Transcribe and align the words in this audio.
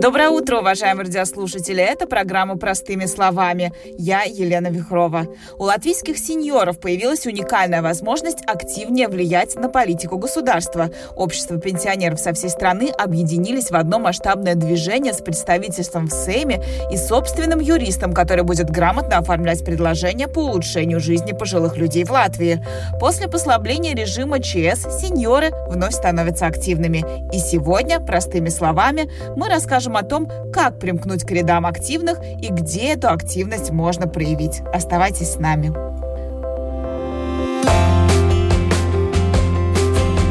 Доброе 0.00 0.28
утро, 0.28 0.58
уважаемые 0.58 1.06
радиослушатели. 1.06 1.82
Это 1.82 2.06
программа 2.06 2.56
«Простыми 2.56 3.06
словами». 3.06 3.72
Я 3.98 4.22
Елена 4.22 4.68
Вихрова. 4.68 5.26
У 5.58 5.64
латвийских 5.64 6.18
сеньоров 6.18 6.78
появилась 6.78 7.26
уникальная 7.26 7.82
возможность 7.82 8.38
активнее 8.46 9.08
влиять 9.08 9.56
на 9.56 9.68
политику 9.68 10.16
государства. 10.16 10.90
Общество 11.16 11.58
пенсионеров 11.58 12.20
со 12.20 12.32
всей 12.32 12.48
страны 12.48 12.90
объединились 12.96 13.72
в 13.72 13.74
одно 13.74 13.98
масштабное 13.98 14.54
движение 14.54 15.12
с 15.12 15.16
представительством 15.20 16.06
в 16.06 16.12
Сейме 16.12 16.62
и 16.92 16.96
собственным 16.96 17.58
юристом, 17.58 18.12
который 18.12 18.44
будет 18.44 18.70
грамотно 18.70 19.18
оформлять 19.18 19.64
предложения 19.64 20.28
по 20.28 20.44
улучшению 20.44 21.00
жизни 21.00 21.32
пожилых 21.32 21.76
людей 21.76 22.04
в 22.04 22.12
Латвии. 22.12 22.64
После 23.00 23.26
послабления 23.26 23.96
режима 23.96 24.38
ЧС 24.38 25.00
сеньоры 25.00 25.50
вновь 25.68 25.94
становятся 25.94 26.46
активными. 26.46 27.04
И 27.34 27.40
сегодня, 27.40 27.98
простыми 27.98 28.48
словами, 28.48 29.10
мы 29.34 29.48
расскажем 29.48 29.87
расскажем 29.88 29.96
о 29.96 30.02
том, 30.02 30.28
как 30.52 30.78
примкнуть 30.78 31.24
к 31.24 31.30
рядам 31.30 31.66
активных 31.66 32.18
и 32.22 32.48
где 32.48 32.92
эту 32.92 33.10
активность 33.10 33.70
можно 33.70 34.06
проявить. 34.06 34.60
Оставайтесь 34.72 35.32
с 35.32 35.38
нами. 35.38 35.72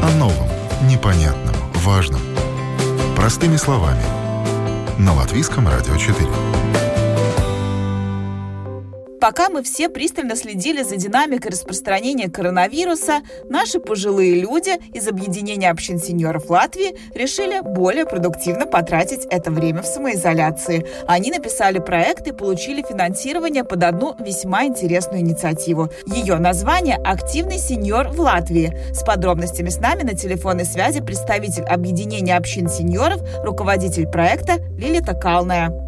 О 0.02 0.10
новом, 0.18 0.48
непонятном, 0.88 1.54
важном. 1.84 2.20
Простыми 3.16 3.56
словами. 3.56 4.02
На 4.98 5.14
Латвийском 5.14 5.68
радио 5.68 5.96
4. 5.96 6.57
Пока 9.20 9.48
мы 9.48 9.64
все 9.64 9.88
пристально 9.88 10.36
следили 10.36 10.82
за 10.82 10.96
динамикой 10.96 11.50
распространения 11.50 12.30
коронавируса, 12.30 13.22
наши 13.48 13.80
пожилые 13.80 14.40
люди 14.40 14.70
из 14.94 15.08
Объединения 15.08 15.70
общин 15.70 15.98
сеньоров 15.98 16.50
Латвии 16.50 16.96
решили 17.14 17.60
более 17.60 18.06
продуктивно 18.06 18.66
потратить 18.66 19.26
это 19.30 19.50
время 19.50 19.82
в 19.82 19.86
самоизоляции. 19.86 20.86
Они 21.08 21.30
написали 21.30 21.80
проект 21.80 22.28
и 22.28 22.32
получили 22.32 22.84
финансирование 22.88 23.64
под 23.64 23.82
одну 23.82 24.14
весьма 24.20 24.66
интересную 24.66 25.22
инициативу. 25.22 25.88
Ее 26.06 26.36
название 26.36 26.96
«Активный 26.96 27.58
сеньор 27.58 28.08
в 28.08 28.20
Латвии». 28.20 28.72
С 28.92 29.02
подробностями 29.02 29.70
с 29.70 29.78
нами 29.78 30.02
на 30.02 30.14
телефонной 30.14 30.64
связи 30.64 31.00
представитель 31.00 31.64
Объединения 31.64 32.36
общин 32.36 32.68
сеньоров, 32.68 33.20
руководитель 33.44 34.06
проекта 34.06 34.58
Лилита 34.78 35.14
Калная. 35.14 35.87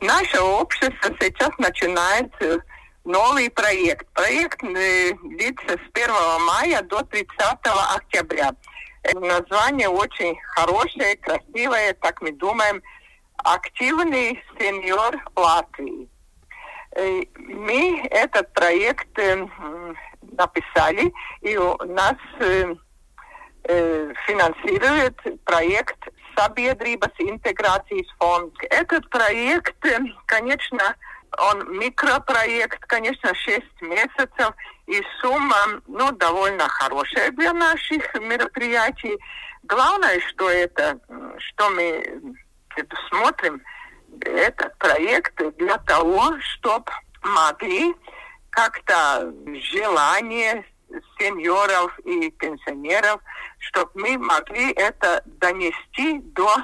Наше 0.00 0.40
общество 0.40 1.14
сейчас 1.20 1.50
начинает 1.58 2.32
э, 2.40 2.58
новый 3.04 3.50
проект. 3.50 4.06
Проект 4.12 4.62
э, 4.62 5.12
длится 5.22 5.76
с 5.76 5.90
1 5.94 6.44
мая 6.46 6.82
до 6.82 7.02
30 7.02 7.28
октября. 7.96 8.52
Э, 9.02 9.18
название 9.18 9.88
очень 9.88 10.36
хорошее, 10.54 11.16
красивое, 11.16 11.94
так 11.94 12.20
мы 12.20 12.32
думаем. 12.32 12.82
Активный 13.38 14.42
сеньор 14.58 15.16
Латвии. 15.36 16.08
Мы 17.36 18.08
этот 18.10 18.52
проект 18.52 19.16
написали, 20.22 21.12
и 21.42 21.56
у 21.56 21.76
нас 21.84 22.16
финансирует 24.26 25.16
проект 25.44 26.08
Sabiedrības 26.38 27.18
интеграции 27.18 28.06
фонд. 28.18 28.54
Этот 28.70 29.10
проект, 29.10 29.74
конечно, 30.26 30.94
он 31.36 31.78
микропроект, 31.78 32.80
конечно, 32.86 33.34
6 33.34 33.82
месяцев, 33.82 34.54
и 34.86 35.02
сумма, 35.20 35.56
ну, 35.88 36.12
довольно 36.12 36.68
хорошая 36.68 37.32
для 37.32 37.52
наших 37.52 38.14
мероприятий. 38.14 39.18
Главное, 39.64 40.20
что 40.28 40.48
это, 40.48 40.98
что 41.38 41.70
мы 41.70 42.36
предусмотрим, 42.68 43.60
этот 44.20 44.78
проект 44.78 45.34
для 45.56 45.76
того, 45.78 46.38
чтобы 46.40 46.90
могли 47.22 47.94
как-то 48.50 49.32
желание 49.72 50.64
сеньоров 51.18 51.98
и 52.00 52.30
пенсионеров, 52.30 53.20
чтобы 53.58 53.90
мы 53.94 54.18
могли 54.18 54.72
это 54.72 55.22
донести 55.26 56.20
до 56.20 56.54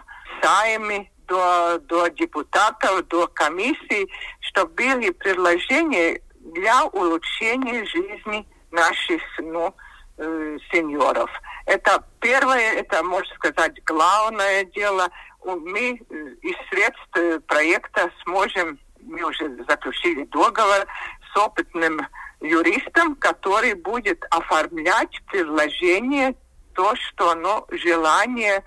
сайми, 0.42 1.10
до, 1.26 1.78
до 1.80 2.08
депутатов, 2.08 3.06
до 3.08 3.26
комиссий, 3.28 4.10
чтобы 4.40 4.72
были 4.74 5.10
предложения 5.10 6.20
для 6.40 6.84
улучшения 6.86 7.84
жизни 7.86 8.46
наших 8.70 9.22
ну, 9.38 9.74
э, 10.18 10.58
сеньоров. 10.70 11.30
Это 11.66 12.04
первое, 12.20 12.74
это, 12.74 13.02
можно 13.02 13.34
сказать, 13.36 13.82
главное 13.84 14.64
дело. 14.64 15.08
Мы 15.44 15.98
э, 15.98 16.14
из 16.42 16.56
средств 16.68 17.16
э, 17.16 17.40
проекта 17.40 18.10
сможем, 18.24 18.78
мы 19.00 19.22
уже 19.24 19.56
заключили 19.68 20.24
договор 20.24 20.86
с 21.32 21.36
опытным 21.36 22.00
юристом, 22.44 23.16
который 23.16 23.74
будет 23.74 24.24
оформлять 24.30 25.20
предложение, 25.26 26.34
то, 26.74 26.94
что 26.96 27.30
оно 27.30 27.66
желание 27.70 28.62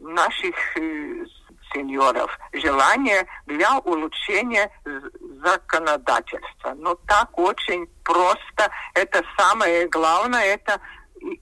наших 0.00 0.54
э, 0.76 1.24
сеньоров, 1.72 2.36
желание 2.52 3.26
для 3.46 3.78
улучшения 3.78 4.70
законодательства. 5.42 6.74
Но 6.76 6.94
так 7.06 7.38
очень 7.38 7.86
просто. 8.04 8.70
Это 8.94 9.22
самое 9.38 9.88
главное, 9.88 10.44
это 10.44 10.80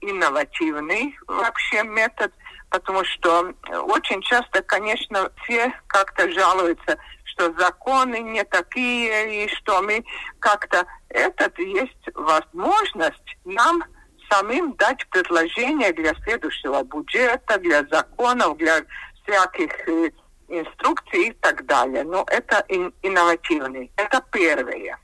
инновативный 0.01 1.17
вообще 1.27 1.83
метод, 1.83 2.31
потому 2.69 3.03
что 3.03 3.53
очень 3.87 4.21
часто, 4.21 4.61
конечно, 4.61 5.31
все 5.43 5.73
как-то 5.87 6.31
жалуются– 6.31 6.97
что 7.31 7.53
законы 7.57 8.19
не 8.19 8.43
такие, 8.43 9.45
и 9.45 9.47
что 9.55 9.81
мы 9.81 10.03
как-то... 10.39 10.85
Это 11.13 11.51
есть 11.61 12.09
возможность 12.15 13.37
нам 13.45 13.83
самим 14.29 14.73
дать 14.73 15.07
предложение 15.09 15.91
для 15.93 16.13
следующего 16.23 16.83
бюджета, 16.83 17.57
для 17.59 17.83
законов, 17.91 18.57
для 18.57 18.81
всяких 19.23 19.87
э, 19.87 20.11
инструкций 20.47 21.27
и 21.27 21.31
так 21.33 21.65
далее. 21.65 22.03
Но 22.03 22.25
это 22.27 22.63
ин, 22.69 22.93
инновативный. 23.01 23.91
Это 23.97 24.23
первое. 24.31 24.97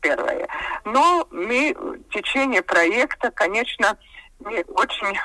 Первое. 0.00 0.46
Но 0.84 1.26
мы 1.30 1.74
в 1.74 2.10
течение 2.10 2.62
проекта, 2.62 3.30
конечно, 3.30 3.96
мы 4.40 4.62
очень 4.68 5.18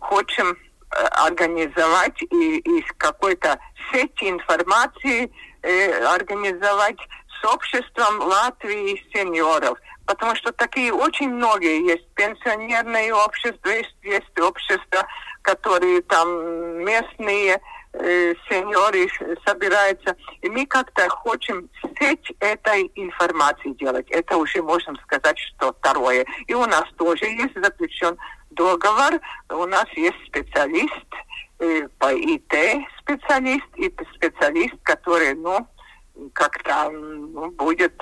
хотим 0.00 0.50
э, 0.50 1.04
организовать 1.12 2.20
и 2.22 2.58
из 2.58 2.84
какой-то 2.98 3.58
сети 3.92 4.28
информации 4.28 5.32
э, 5.62 6.04
организовать 6.04 6.98
с 7.40 7.44
обществом 7.44 8.20
Латвии 8.20 9.02
сеньоров. 9.12 9.78
Потому 10.06 10.34
что 10.34 10.52
такие 10.52 10.92
очень 10.92 11.30
многие 11.30 11.86
есть 11.86 12.06
пенсионерные 12.14 13.14
общества, 13.14 13.68
есть, 13.70 13.94
есть 14.02 14.40
общества, 14.40 15.06
которые 15.42 16.02
там 16.02 16.28
местные 16.84 17.60
э, 17.92 18.34
сеньоры 18.48 19.08
собираются. 19.46 20.16
И 20.42 20.48
мы 20.48 20.66
как-то 20.66 21.08
хотим 21.08 21.68
сеть 21.98 22.32
этой 22.40 22.90
информации 22.96 23.70
делать. 23.74 24.10
Это 24.10 24.36
уже 24.36 24.62
можем 24.62 24.96
сказать, 25.04 25.38
что 25.38 25.72
второе. 25.72 26.26
И 26.46 26.54
у 26.54 26.66
нас 26.66 26.84
тоже 26.96 27.26
есть 27.26 27.54
заключен 27.54 28.18
договор. 28.50 29.20
У 29.48 29.66
нас 29.66 29.86
есть 29.94 30.18
специалист, 30.26 31.06
Э, 31.60 31.88
по 31.98 32.10
ИТ 32.14 32.54
специалист 33.00 33.66
и 33.76 33.92
специалист, 34.14 34.74
который, 34.82 35.34
ну, 35.34 35.66
как-то 36.32 36.90
ну, 36.90 37.50
будет 37.50 37.94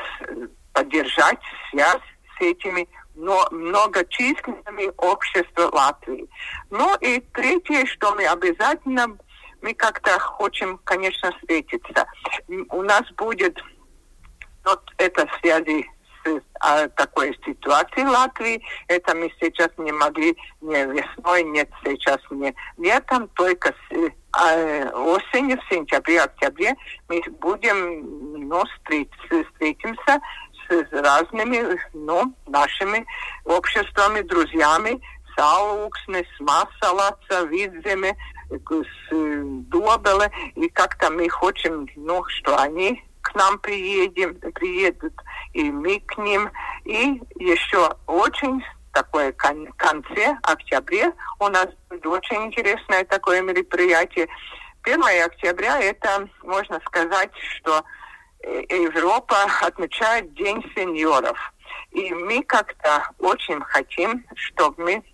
поддержать 0.72 1.40
связь 1.70 2.02
с 2.36 2.40
этими 2.40 2.88
но 3.18 3.48
многочисленными 3.50 4.92
общества 4.96 5.68
Латвии. 5.72 6.28
Ну 6.70 6.96
и 7.00 7.18
третье, 7.34 7.84
что 7.86 8.14
мы 8.14 8.24
обязательно, 8.24 9.18
мы 9.60 9.74
как-то 9.74 10.16
хотим, 10.20 10.78
конечно, 10.84 11.32
встретиться. 11.32 12.06
У 12.70 12.82
нас 12.82 13.02
будет 13.16 13.58
вот 14.64 14.82
это 14.98 15.28
связи 15.40 15.84
такой 16.96 17.38
ситуации 17.44 18.02
в 18.02 18.10
Латвии. 18.10 18.62
Это 18.88 19.14
мы 19.14 19.32
сейчас 19.40 19.70
не 19.78 19.92
могли 19.92 20.36
не 20.60 20.84
весной, 20.86 21.42
нет 21.44 21.68
сейчас 21.84 22.18
не 22.30 22.54
летом, 22.76 23.28
только 23.28 23.68
с, 23.68 24.12
а, 24.32 24.90
осенью, 24.94 25.58
в 25.58 25.72
сентябре, 25.72 26.22
октябре 26.22 26.74
мы 27.08 27.20
будем 27.40 28.48
ну, 28.48 28.64
встретиться, 28.64 29.44
встретимся 29.52 30.20
с 30.68 30.92
разными 30.92 31.78
ну, 31.94 32.34
нашими 32.46 33.06
обществами, 33.44 34.20
друзьями, 34.20 35.00
Салуксне, 35.36 36.26
Смасалаца, 36.36 37.44
Видземе, 37.48 38.16
с 38.50 39.10
Добелы, 39.10 40.30
и 40.56 40.68
как-то 40.68 41.10
мы 41.10 41.28
хотим, 41.28 41.88
ну, 41.96 42.24
что 42.24 42.58
они 42.58 43.02
к 43.28 43.34
нам 43.34 43.58
приедем, 43.58 44.34
приедут, 44.52 45.12
и 45.52 45.70
мы 45.70 46.00
к 46.00 46.16
ним. 46.18 46.50
И 46.84 47.20
еще 47.36 47.94
очень 48.06 48.62
такое 48.92 49.32
кон 49.32 49.66
конце 49.76 50.36
октября 50.42 51.12
у 51.38 51.48
нас 51.48 51.66
очень 52.04 52.46
интересное 52.46 53.04
такое 53.04 53.42
мероприятие. 53.42 54.28
1 54.82 55.02
октября 55.24 55.78
это, 55.80 56.28
можно 56.42 56.80
сказать, 56.86 57.30
что 57.56 57.84
э, 58.42 58.62
Европа 58.70 59.36
отмечает 59.60 60.32
День 60.34 60.62
сеньоров. 60.74 61.38
И 61.90 62.12
мы 62.14 62.42
как-то 62.44 63.10
очень 63.18 63.60
хотим, 63.60 64.24
чтобы 64.34 64.82
мы 64.82 65.04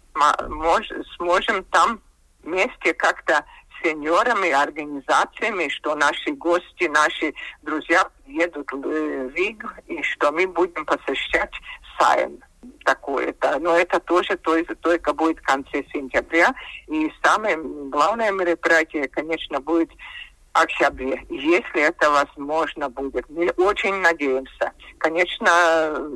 мож, 0.48 0.86
сможем 1.16 1.64
там 1.64 2.00
вместе 2.44 2.94
как-то 2.94 3.44
сеньорами, 3.84 4.50
организациями, 4.50 5.68
что 5.68 5.94
наши 5.94 6.32
гости, 6.32 6.84
наши 6.84 7.34
друзья 7.62 8.08
едут 8.26 8.72
в 8.72 9.34
Ригу, 9.34 9.68
и 9.86 10.02
что 10.02 10.32
мы 10.32 10.46
будем 10.46 10.84
посещать 10.86 11.52
Сайен 11.98 12.42
такое-то. 12.84 13.58
Но 13.60 13.76
это 13.76 14.00
тоже 14.00 14.36
только, 14.36 14.74
только 14.74 15.12
будет 15.12 15.38
в 15.38 15.42
конце 15.42 15.84
сентября. 15.92 16.54
И 16.88 17.12
самое 17.22 17.56
главное 17.56 18.32
мероприятие, 18.32 19.08
конечно, 19.08 19.60
будет 19.60 19.90
в 19.90 20.58
октябре, 20.58 21.24
если 21.28 21.82
это 21.82 22.10
возможно 22.10 22.88
будет. 22.88 23.28
Мы 23.28 23.50
очень 23.56 23.94
надеемся. 23.96 24.72
Конечно, 24.98 25.50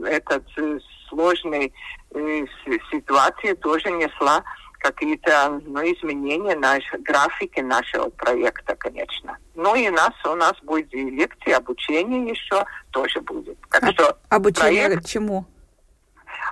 этот 0.06 0.44
сложной 1.08 1.72
э, 2.14 2.44
ситуации 2.90 3.54
тоже 3.54 3.90
несла 3.90 4.44
какие-то 4.78 5.60
ну, 5.64 5.80
изменения 5.82 6.56
нашей 6.56 7.00
графики 7.00 7.60
нашего 7.60 8.08
проекта, 8.10 8.75
конечно. 8.76 9.36
Ну 9.54 9.75
и 9.75 9.88
нас 9.90 10.12
у 10.25 10.34
нас 10.34 10.54
будет 10.62 10.92
и 10.94 11.10
лекции, 11.10 11.52
обучение 11.52 12.30
еще 12.30 12.64
тоже 12.90 13.20
будет. 13.20 13.58
Так 13.70 13.82
а, 13.82 13.92
что 13.92 14.19
обучение 14.28 14.86
проект... 14.86 15.06
чему? 15.06 15.44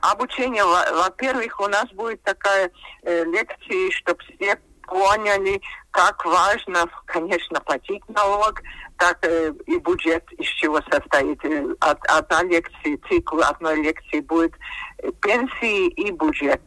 Обучение, 0.03 0.65
во-первых, 0.65 1.61
у 1.61 1.69
нас 1.69 1.91
будет 1.93 2.23
такая 2.23 2.71
э, 3.03 3.25
лекция, 3.25 3.91
чтобы 3.93 4.21
все 4.23 4.59
поняли, 4.87 5.61
как 5.91 6.25
важно, 6.25 6.87
конечно, 7.07 7.61
платить 7.61 8.03
налог, 8.09 8.63
так 8.99 9.19
э, 9.23 9.53
и 9.67 9.79
бюджет 9.79 10.25
из 10.33 10.47
чего 10.47 10.81
состоит. 10.91 11.45
Э, 11.45 11.75
от, 11.81 11.99
одна 12.07 12.43
лекция, 12.45 12.99
цикл 13.09 13.41
одной 13.41 13.83
лекции 13.83 14.21
будет 14.21 14.55
э, 14.99 15.11
пенсии 15.21 15.89
и 15.89 16.11
бюджет. 16.11 16.63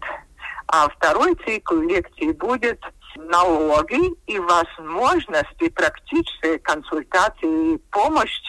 А 0.71 0.87
второй 0.89 1.33
цикл 1.45 1.75
лекций 1.77 2.31
будет 2.33 2.79
налоги 3.15 4.13
и 4.27 4.37
возможности 4.37 5.67
практической 5.69 6.59
консультации 6.59 7.73
и 7.73 7.77
помощь 7.89 8.39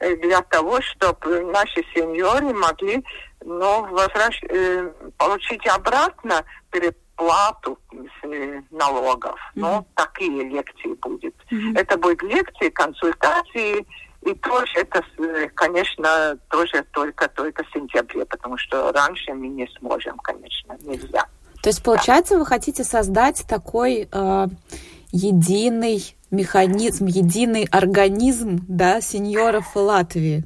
э, 0.00 0.14
для 0.16 0.42
того, 0.42 0.82
чтобы 0.82 1.40
наши 1.44 1.82
сеньоры 1.94 2.52
могли 2.52 3.02
ну, 3.42 3.86
возвращ... 3.86 4.42
э, 4.42 4.92
получить 5.16 5.66
обратно 5.66 6.44
переплату 6.70 7.78
э, 8.24 8.60
налогов. 8.70 9.40
Mm-hmm. 9.56 9.60
Ну, 9.60 9.86
такие 9.94 10.48
лекции 10.50 10.92
будет. 11.00 11.34
Mm-hmm. 11.50 11.78
Это 11.78 11.96
будет 11.96 12.22
лекции, 12.22 12.68
консультации, 12.68 13.86
и 14.20 14.34
тоже 14.34 14.70
это, 14.74 15.02
конечно, 15.54 16.38
тоже 16.50 16.84
только-только 16.92 17.64
в 17.64 17.72
сентябре, 17.72 18.26
потому 18.26 18.58
что 18.58 18.92
раньше 18.92 19.32
мы 19.32 19.48
не 19.48 19.66
сможем, 19.78 20.18
конечно, 20.18 20.76
нельзя. 20.82 21.26
То 21.62 21.68
есть, 21.68 21.82
получается, 21.82 22.38
вы 22.38 22.46
хотите 22.46 22.84
создать 22.84 23.44
такой 23.46 24.08
э, 24.10 24.46
единый 25.12 26.16
механизм, 26.30 27.06
единый 27.06 27.68
организм, 27.70 28.64
да, 28.68 29.00
сеньоров 29.00 29.74
Латвии? 29.74 30.44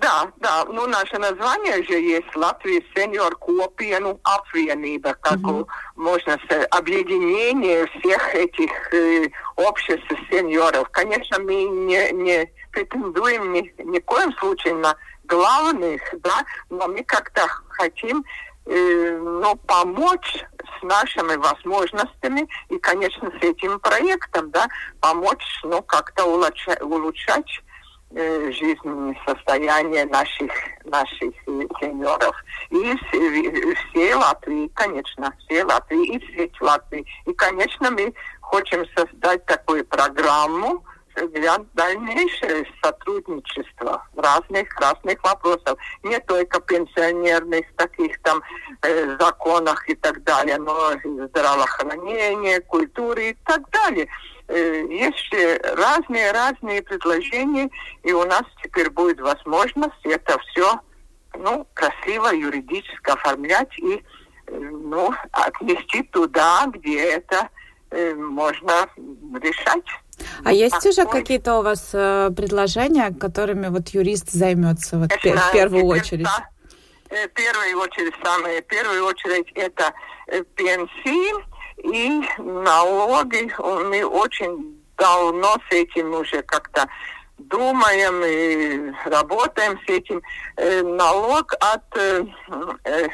Да, 0.00 0.32
да. 0.38 0.64
Ну, 0.64 0.86
наше 0.88 1.16
название 1.18 1.82
же 1.84 1.92
есть 1.92 2.34
Латвия 2.34 2.82
сеньор 2.94 3.36
Копиену 3.36 4.18
Апвиениба, 4.24 5.14
как 5.20 5.38
угу. 5.38 5.68
можно 5.94 6.38
сказать, 6.44 6.66
объединение 6.70 7.86
всех 7.86 8.34
этих 8.34 8.92
э, 8.92 9.28
обществ 9.54 10.12
сеньоров. 10.28 10.88
Конечно, 10.90 11.38
мы 11.38 11.54
не, 11.54 12.10
не 12.12 12.50
претендуем 12.72 13.52
ни, 13.52 13.72
ни 13.78 14.00
в 14.00 14.04
коем 14.04 14.32
случае 14.38 14.74
на 14.74 14.96
главных, 15.24 16.02
да, 16.18 16.44
но 16.68 16.88
мы 16.88 17.04
как-то 17.04 17.46
хотим 17.68 18.24
э, 18.66 19.18
ну, 19.18 19.56
помочь 19.66 20.44
с 20.78 20.82
нашими 20.82 21.36
возможностями 21.36 22.48
и, 22.68 22.78
конечно, 22.78 23.30
с 23.30 23.42
этим 23.42 23.80
проектом, 23.80 24.50
да, 24.50 24.68
помочь, 25.00 25.60
ну, 25.62 25.82
как-то 25.82 26.24
улучшать, 26.24 26.80
улучшать 26.82 27.62
Э, 28.12 28.52
жизненное 28.52 29.14
состояние 29.26 30.06
наших, 30.06 30.52
наших 30.84 31.34
сеньоров. 31.80 32.36
И 32.70 32.94
все 33.90 34.14
Латвии, 34.14 34.68
конечно, 34.74 35.34
все 35.40 35.64
Латвии 35.64 36.14
и 36.14 36.18
все 36.20 36.50
Латвии. 36.60 37.04
И, 37.26 37.32
конечно, 37.34 37.90
мы 37.90 38.14
хотим 38.40 38.86
создать 38.96 39.44
такую 39.46 39.84
программу, 39.84 40.84
для 41.32 41.58
дальнейшего 41.74 42.64
сотрудничества 42.82 44.06
в 44.14 44.20
разных 44.20 44.68
разных 44.78 45.22
вопросах, 45.22 45.76
не 46.02 46.18
только 46.20 46.60
пенсионерных 46.60 47.64
таких 47.76 48.20
там 48.22 48.42
э, 48.82 49.16
законах 49.18 49.88
и 49.88 49.94
так 49.94 50.22
далее, 50.24 50.58
но 50.58 50.92
и 50.92 51.26
здравоохранение, 51.28 52.60
культуры 52.60 53.30
и 53.30 53.36
так 53.44 53.68
далее. 53.70 54.08
Э, 54.48 54.86
есть 54.90 55.34
разные 55.76 56.32
разные 56.32 56.82
предложения, 56.82 57.70
и 58.02 58.12
у 58.12 58.24
нас 58.24 58.44
теперь 58.62 58.90
будет 58.90 59.20
возможность 59.20 60.04
это 60.04 60.38
все 60.50 60.80
ну 61.38 61.66
красиво 61.74 62.28
юридически 62.28 63.10
оформлять 63.10 63.76
и 63.78 64.02
э, 64.46 64.58
ну 64.58 65.12
отнести 65.32 66.02
туда, 66.04 66.66
где 66.72 67.10
это 67.10 67.48
э, 67.90 68.14
можно 68.14 68.88
решать. 69.40 69.84
А 70.44 70.52
есть 70.52 70.84
уже 70.86 71.04
какие-то 71.06 71.58
у 71.58 71.62
вас 71.62 71.90
э, 71.92 72.30
предложения, 72.36 73.14
которыми 73.18 73.68
вот 73.68 73.88
юрист 73.88 74.30
займется 74.30 74.98
вот, 74.98 75.12
в 75.12 75.52
первую 75.52 75.84
очередь? 75.86 76.28
В 77.08 77.28
первую 77.28 77.78
очередь, 77.78 78.14
самое, 78.22 78.62
в 78.62 78.66
первую 78.66 79.04
очередь 79.04 79.50
это 79.54 79.92
э, 80.26 80.42
пенсии 80.54 81.32
и 81.78 82.22
налоги. 82.38 83.50
Мы 83.58 84.04
очень 84.04 84.76
давно 84.96 85.56
с 85.68 85.74
этим 85.74 86.14
уже 86.14 86.42
как-то 86.42 86.88
думаем 87.38 88.22
и 88.24 88.92
работаем 89.08 89.78
с 89.86 89.90
этим. 89.90 90.22
Э, 90.56 90.82
налог 90.82 91.52
от 91.60 91.96
э, 91.96 92.24
э, 92.84 93.08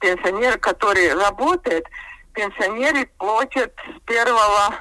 пенсионера, 0.00 0.56
который 0.58 1.12
работает, 1.14 1.84
пенсионеры 2.32 3.06
платят 3.18 3.72
с 3.76 4.06
первого 4.06 4.74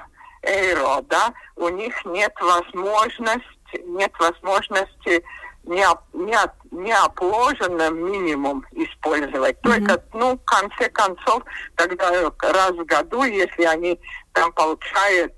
евро, 0.44 1.02
да, 1.04 1.34
у 1.56 1.70
них 1.70 1.94
нет 2.06 2.34
возможности, 2.40 3.82
нет 3.86 4.12
возможности 4.20 5.24
не, 5.64 5.86
не, 6.14 6.38
не 6.72 6.92
опложенным 6.92 8.12
минимум 8.12 8.66
использовать. 8.72 9.58
Mm-hmm. 9.58 9.86
Только, 9.86 10.04
ну, 10.14 10.38
в 10.38 10.44
конце 10.44 10.90
концов, 10.90 11.44
тогда 11.76 12.10
раз 12.42 12.72
в 12.72 12.86
году, 12.86 13.24
если 13.24 13.64
они 13.64 14.00
там 14.34 14.52
получают 14.52 15.34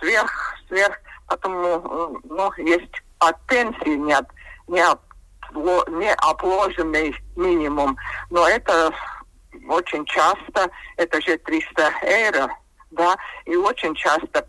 сверх, 0.00 0.54
сверх, 0.68 0.98
потом, 1.26 2.20
ну, 2.24 2.52
есть 2.58 3.02
от 3.20 3.46
пенсии 3.46 3.96
нет, 3.96 4.26
не, 4.68 4.84
не 5.98 6.12
опложенный 6.12 7.16
минимум. 7.36 7.96
Но 8.30 8.46
это 8.46 8.92
очень 9.68 10.04
часто, 10.04 10.70
это 10.96 11.20
же 11.22 11.38
300 11.38 11.92
евро 12.02 12.54
да, 12.94 13.16
и 13.44 13.56
очень 13.56 13.94
часто 13.94 14.44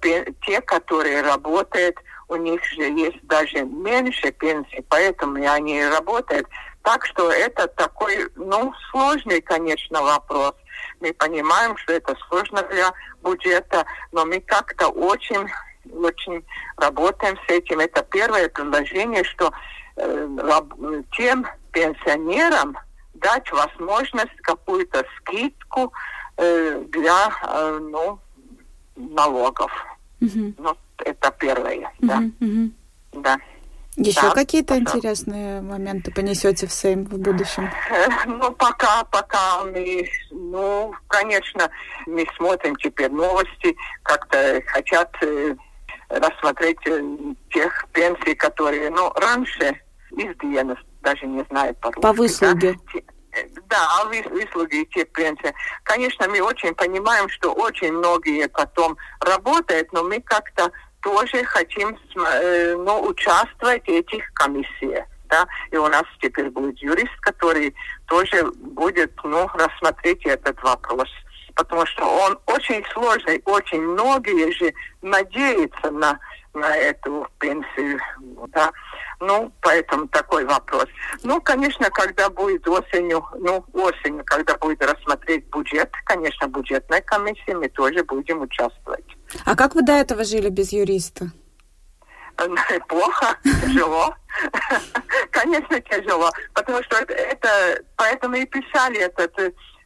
те, 0.45 0.61
которые 0.61 1.21
работают, 1.21 1.97
у 2.27 2.35
них 2.35 2.63
же 2.63 2.83
есть 2.83 3.21
даже 3.23 3.63
меньше 3.63 4.31
пенсии, 4.31 4.83
поэтому 4.89 5.37
они 5.49 5.85
работают. 5.85 6.47
Так 6.81 7.05
что 7.05 7.31
это 7.31 7.67
такой, 7.67 8.29
ну, 8.35 8.73
сложный, 8.91 9.41
конечно, 9.41 10.01
вопрос. 10.01 10.53
Мы 10.99 11.13
понимаем, 11.13 11.75
что 11.77 11.93
это 11.93 12.15
сложно 12.27 12.61
для 12.63 12.91
бюджета, 13.23 13.85
но 14.11 14.25
мы 14.25 14.39
как-то 14.39 14.89
очень, 14.89 15.49
очень 15.91 16.45
работаем 16.77 17.37
с 17.47 17.51
этим. 17.51 17.79
Это 17.79 18.03
первое 18.03 18.49
предложение, 18.49 19.23
что 19.23 19.51
э, 19.97 20.27
тем 21.17 21.47
пенсионерам 21.71 22.77
дать 23.15 23.51
возможность 23.51 24.35
какую-то 24.43 25.03
скидку 25.17 25.91
э, 26.37 26.83
для, 26.87 27.29
э, 27.43 27.79
ну, 27.81 28.19
налогов. 28.95 29.71
Угу. 30.21 30.53
Ну, 30.57 30.77
это 30.99 31.31
первое, 31.39 31.77
угу, 31.77 32.07
да. 32.07 32.23
Угу. 32.39 32.71
Да. 33.21 33.37
Еще 33.97 34.21
да, 34.21 34.31
какие-то 34.31 34.77
интересные 34.77 35.61
моменты 35.61 36.11
понесете 36.11 36.67
в 36.67 36.71
Сейм 36.71 37.05
в 37.05 37.17
будущем? 37.17 37.69
Ну, 38.25 38.51
пока, 38.51 39.05
пока 39.05 39.63
мы, 39.63 40.05
ну, 40.31 40.93
конечно, 41.07 41.69
мы 42.05 42.25
смотрим 42.35 42.75
теперь 42.75 43.09
новости, 43.09 43.75
как-то 44.03 44.61
хотят 44.67 45.15
э, 45.21 45.55
рассмотреть 46.09 46.79
э, 46.87 47.01
тех 47.51 47.85
пенсий, 47.93 48.35
которые, 48.35 48.89
ну, 48.89 49.11
раньше 49.15 49.79
из 50.11 50.35
Диенас 50.41 50.77
даже 51.01 51.25
не 51.25 51.43
знают 51.49 51.79
по 51.79 51.91
По 51.91 52.11
выслуге. 52.11 52.75
Да, 52.93 52.99
да, 53.69 53.87
а 53.99 54.05
выслуги 54.05 54.87
те 54.93 55.05
пенсии. 55.05 55.53
Конечно, 55.83 56.27
мы 56.27 56.41
очень 56.41 56.73
понимаем, 56.73 57.29
что 57.29 57.53
очень 57.53 57.93
многие 57.93 58.47
потом 58.47 58.97
работают, 59.19 59.91
но 59.93 60.03
мы 60.03 60.21
как-то 60.21 60.71
тоже 61.01 61.43
хотим 61.43 61.97
э, 62.15 62.75
ну, 62.75 63.07
участвовать 63.07 63.85
в 63.85 63.89
этих 63.89 64.33
комиссиях. 64.33 65.05
Да? 65.29 65.45
И 65.71 65.77
у 65.77 65.87
нас 65.87 66.03
теперь 66.21 66.49
будет 66.49 66.77
юрист, 66.79 67.15
который 67.21 67.75
тоже 68.07 68.43
будет 68.55 69.11
ну, 69.23 69.47
рассмотреть 69.53 70.25
этот 70.25 70.61
вопрос. 70.63 71.09
Потому 71.55 71.85
что 71.85 72.03
он 72.05 72.39
очень 72.47 72.83
сложный, 72.91 73.41
очень 73.45 73.81
многие 73.81 74.51
же 74.51 74.73
надеются 75.01 75.91
на, 75.91 76.19
на 76.53 76.75
эту 76.75 77.27
пенсию. 77.39 77.99
Да? 78.47 78.71
Ну, 79.19 79.51
поэтому 79.61 80.07
такой 80.07 80.45
вопрос. 80.45 80.85
Ну, 81.23 81.41
конечно, 81.41 81.89
когда 81.89 82.29
будет 82.29 82.67
осенью, 82.67 83.25
ну, 83.39 83.65
осенью, 83.73 84.23
когда 84.25 84.57
будет 84.57 84.83
рассмотреть 84.83 85.45
бюджет, 85.45 85.91
конечно, 86.05 86.47
бюджетной 86.47 87.01
комиссии, 87.01 87.53
мы 87.53 87.69
тоже 87.69 88.03
будем 88.03 88.41
участвовать. 88.41 89.05
А 89.45 89.55
как 89.55 89.75
вы 89.75 89.81
до 89.81 89.93
этого 89.93 90.23
жили 90.23 90.49
без 90.49 90.71
юриста? 90.71 91.31
Плохо, 92.87 93.37
тяжело. 93.43 94.13
Конечно, 95.31 95.79
тяжело, 95.79 96.29
потому 96.53 96.83
что 96.83 96.97
это, 96.97 97.13
это 97.13 97.83
поэтому 97.95 98.35
и 98.35 98.45
писали 98.45 98.99
этот 98.99 99.33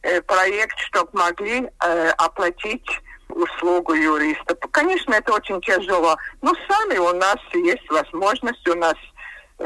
э, 0.02 0.20
проект, 0.22 0.76
чтобы 0.78 1.10
могли 1.12 1.68
э, 1.84 2.08
оплатить 2.18 2.86
услугу 3.28 3.94
юриста. 3.94 4.56
Конечно, 4.72 5.14
это 5.14 5.32
очень 5.32 5.60
тяжело, 5.60 6.16
но 6.42 6.52
сами 6.68 6.98
у 6.98 7.12
нас 7.14 7.36
есть 7.54 7.88
возможность, 7.90 8.66
у 8.68 8.74
нас 8.74 8.94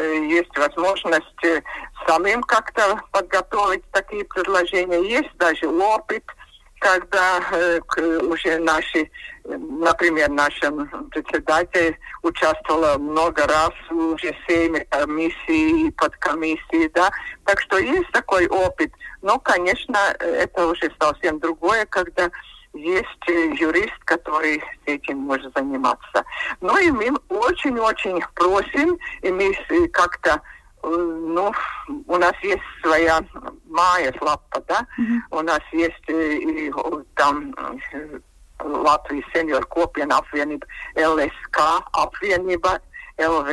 есть 0.00 0.56
возможность 0.56 1.44
э, 1.44 1.62
самим 2.06 2.42
как-то 2.42 3.00
подготовить 3.12 3.84
такие 3.92 4.24
предложения. 4.24 5.00
Есть 5.02 5.34
даже 5.38 5.68
опыт, 5.68 6.24
когда 6.80 7.40
э, 7.52 7.80
уже 8.22 8.58
наши, 8.58 9.10
например, 9.44 10.30
наша 10.30 10.70
председатель 11.10 11.96
участвовала 12.22 12.98
много 12.98 13.46
раз 13.46 13.72
уже 13.90 14.36
сейме 14.46 14.84
комиссии 14.90 15.86
и 15.86 15.90
подкомиссии, 15.92 16.88
да. 16.94 17.10
Так 17.44 17.60
что 17.60 17.78
есть 17.78 18.10
такой 18.12 18.46
опыт. 18.48 18.92
Но, 19.22 19.38
конечно, 19.38 19.96
это 20.18 20.66
уже 20.66 20.90
совсем 21.00 21.38
другое, 21.38 21.86
когда 21.86 22.30
есть 22.74 23.26
юрист, 23.26 23.98
который 24.04 24.62
этим 24.86 25.18
может 25.18 25.56
заниматься. 25.56 26.24
Ну 26.60 26.76
и 26.78 26.90
мы 26.90 27.10
очень-очень 27.28 28.20
просим, 28.34 28.98
и 29.22 29.30
мы 29.30 29.54
как-то 29.92 30.40
э, 30.82 30.88
ну, 30.88 31.52
у 32.06 32.16
нас 32.16 32.34
есть 32.42 32.62
своя 32.82 33.20
Майя 33.68 34.12
лапа, 34.20 34.62
да, 34.68 34.86
mm-hmm. 34.98 35.20
у 35.30 35.42
нас 35.42 35.60
есть 35.72 36.08
э, 36.08 36.34
и, 36.34 36.72
там 37.14 37.54
э, 37.92 38.18
Латвijas 38.64 39.24
senioru 39.34 39.66
kopiena 39.66 40.18
apvienība, 40.18 40.66
LSK 40.96 41.58
apvienība, 41.92 42.80
ЛВ, 43.18 43.48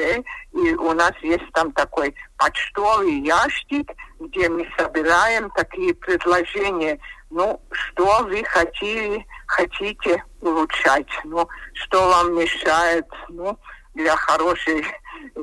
и 0.54 0.74
у 0.76 0.94
нас 0.94 1.14
есть 1.22 1.52
там 1.54 1.72
такой 1.74 2.16
почтовый 2.38 3.20
ящик, 3.20 3.92
где 4.20 4.50
мы 4.50 4.68
собираем 4.78 5.52
такие 5.52 5.94
предложения 5.94 7.00
ну, 7.32 7.60
что 7.72 8.24
вы 8.24 8.44
хотели, 8.44 9.26
хотите 9.48 10.24
улучшать, 10.42 11.08
ну, 11.24 11.48
что 11.74 12.10
вам 12.10 12.36
мешает, 12.36 13.08
ну, 13.30 13.58
для 13.94 14.16
хорошей 14.16 14.86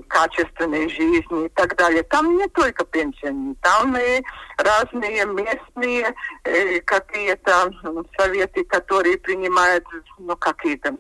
качественной 0.09 0.89
жизни 0.89 1.47
и 1.47 1.49
так 1.51 1.77
далее. 1.77 2.03
Там 2.05 2.37
не 2.37 2.49
только 2.49 2.85
пенсионные, 2.85 3.55
там 3.63 3.97
и 3.97 4.23
разные 4.57 5.25
местные 5.27 6.15
э, 6.45 6.81
какие-то 6.81 7.71
советы, 8.19 8.65
которые 8.65 9.19
принимают 9.19 9.85
ну, 10.19 10.37
какие-то 10.37 10.95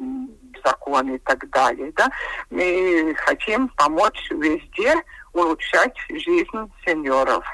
законы 0.64 1.16
и 1.16 1.18
так 1.18 1.48
далее. 1.50 1.92
Да? 1.96 2.08
Мы 2.50 3.14
хотим 3.18 3.68
помочь 3.70 4.30
везде 4.30 4.94
улучшать 5.32 5.96
жизнь 6.08 6.72
сеньоров. 6.84 7.44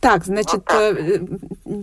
Так, 0.00 0.24
значит, 0.24 0.54
вот 0.54 0.64
так. 0.64 0.98
Э, 0.98 1.20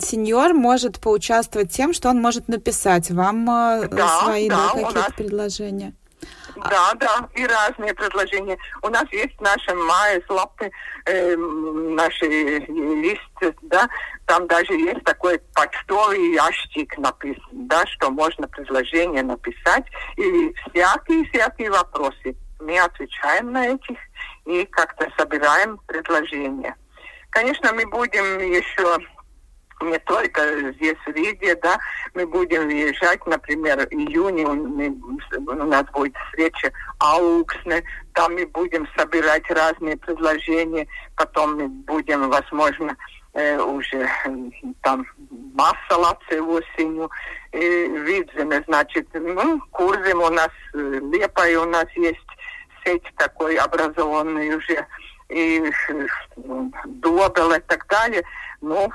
сеньор 0.02 0.54
может 0.54 1.00
поучаствовать 1.00 1.72
тем, 1.72 1.94
что 1.94 2.10
он 2.10 2.22
может 2.22 2.48
написать 2.48 3.10
вам 3.12 3.50
э, 3.50 3.88
да, 3.88 4.22
свои 4.24 4.50
да, 4.50 4.56
да, 4.56 4.70
какие-то 4.70 4.94
нас... 4.94 5.14
предложения. 5.14 5.94
Да, 6.56 6.94
да, 6.96 7.28
и 7.36 7.46
разные 7.46 7.94
предложения. 7.94 8.58
У 8.82 8.90
нас 8.90 9.06
есть 9.12 9.40
наша 9.42 9.74
майя 9.74 10.22
лапы, 10.30 10.72
э, 11.06 11.36
наш 11.36 12.22
лист, 12.22 13.56
да, 13.64 13.90
там 14.26 14.48
даже 14.48 14.74
есть 14.74 15.04
такой 15.04 15.40
почтовый 15.54 16.34
ящик 16.34 16.98
написан, 16.98 17.44
да, 17.52 17.86
что 17.88 18.12
можно 18.12 18.48
предложение 18.48 19.24
написать, 19.24 19.86
и 20.18 20.54
всякие-всякие 20.72 21.72
вопросы. 21.72 22.36
Мы 22.60 22.80
отвечаем 22.80 23.52
на 23.52 23.68
этих 23.70 23.98
и 24.46 24.66
как-то 24.66 25.08
собираем 25.18 25.80
предложения. 25.88 26.76
Конечно, 27.34 27.74
мы 27.74 27.86
будем 27.88 28.38
еще 28.40 28.98
не 29.82 29.98
только 30.00 30.72
здесь 30.74 30.98
в 31.06 31.10
Риге, 31.10 31.56
да, 31.56 31.78
мы 32.14 32.28
будем 32.28 32.68
въезжать, 32.68 33.26
например, 33.26 33.80
в 33.80 33.92
июне 33.92 34.46
у 34.46 35.66
нас 35.66 35.84
будет 35.92 36.16
встреча 36.28 36.72
Аугсне, 37.00 37.84
там 38.14 38.36
мы 38.36 38.46
будем 38.46 38.88
собирать 38.96 39.50
разные 39.50 39.98
предложения, 39.98 40.88
потом 41.18 41.56
мы 41.58 41.68
будем, 41.68 42.30
возможно, 42.30 42.96
э, 43.34 43.60
уже 43.60 44.08
там 44.84 45.06
масса 45.56 45.98
лапцы 45.98 46.40
осенью, 46.40 47.10
и 47.52 47.58
Видземе, 47.58 48.64
значит, 48.68 49.08
ну, 49.14 49.60
Курзем 49.72 50.22
у 50.22 50.30
нас, 50.30 50.52
э, 50.76 51.00
Лепой 51.12 51.56
у 51.56 51.66
нас 51.66 51.88
есть 51.96 52.20
сеть 52.86 53.04
такой 53.18 53.56
образованный 53.56 54.56
уже, 54.56 54.86
и 55.34 55.72
Добел 56.86 57.52
и 57.52 57.60
так 57.60 57.88
далее, 57.88 58.24
ну, 58.62 58.90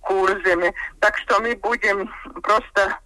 курсами. 0.00 0.72
Так 1.00 1.16
что 1.18 1.40
мы 1.40 1.56
будем 1.56 2.10
просто 2.42 2.98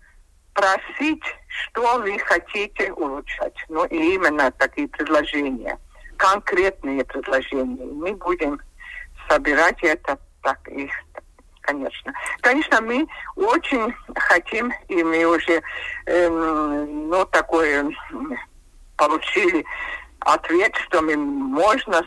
просить, 0.54 1.22
что 1.48 1.98
вы 1.98 2.18
хотите 2.18 2.92
улучшать. 2.92 3.54
Ну, 3.68 3.84
и 3.86 4.14
именно 4.14 4.50
такие 4.52 4.88
предложения, 4.88 5.78
конкретные 6.16 7.04
предложения. 7.04 7.64
Мы 7.64 8.14
будем 8.14 8.60
собирать 9.28 9.82
это 9.82 10.18
так 10.42 10.68
и 10.68 10.90
конечно. 11.68 12.14
Конечно, 12.40 12.80
мы 12.80 13.06
очень 13.36 13.94
хотим, 14.14 14.72
и 14.88 15.02
мы 15.02 15.24
уже, 15.26 15.62
эм, 16.06 17.08
ну, 17.10 17.26
такое 17.26 17.90
получили 18.96 19.66
ответ, 20.20 20.74
что 20.86 21.02
мы 21.02 21.16
можно, 21.16 22.02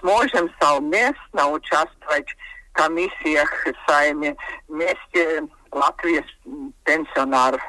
сможем 0.00 0.50
совместно 0.60 1.48
участвовать 1.48 2.28
в 2.70 2.72
комиссиях 2.72 3.66
сами 3.86 4.36
вместе 4.68 5.46
Латвии 5.70 6.24
пенсионер 6.84 7.60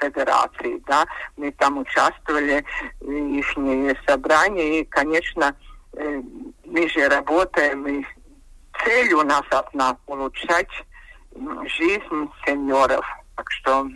Федерации, 0.00 0.82
да, 0.86 1.04
мы 1.36 1.52
там 1.52 1.78
участвовали 1.78 2.64
их 3.00 3.98
собрании, 4.06 4.80
и, 4.80 4.84
конечно, 4.84 5.54
э, 5.92 6.22
мы 6.64 6.88
же 6.88 7.08
работаем, 7.08 7.86
и 7.86 8.04
цель 8.84 9.12
у 9.12 9.22
нас 9.22 9.44
одна– 9.50 9.96
улучшать 10.06 10.70
жизнь 11.66 12.30
сеньоров. 12.44 13.06
Так 13.36 13.50
что 13.50 13.88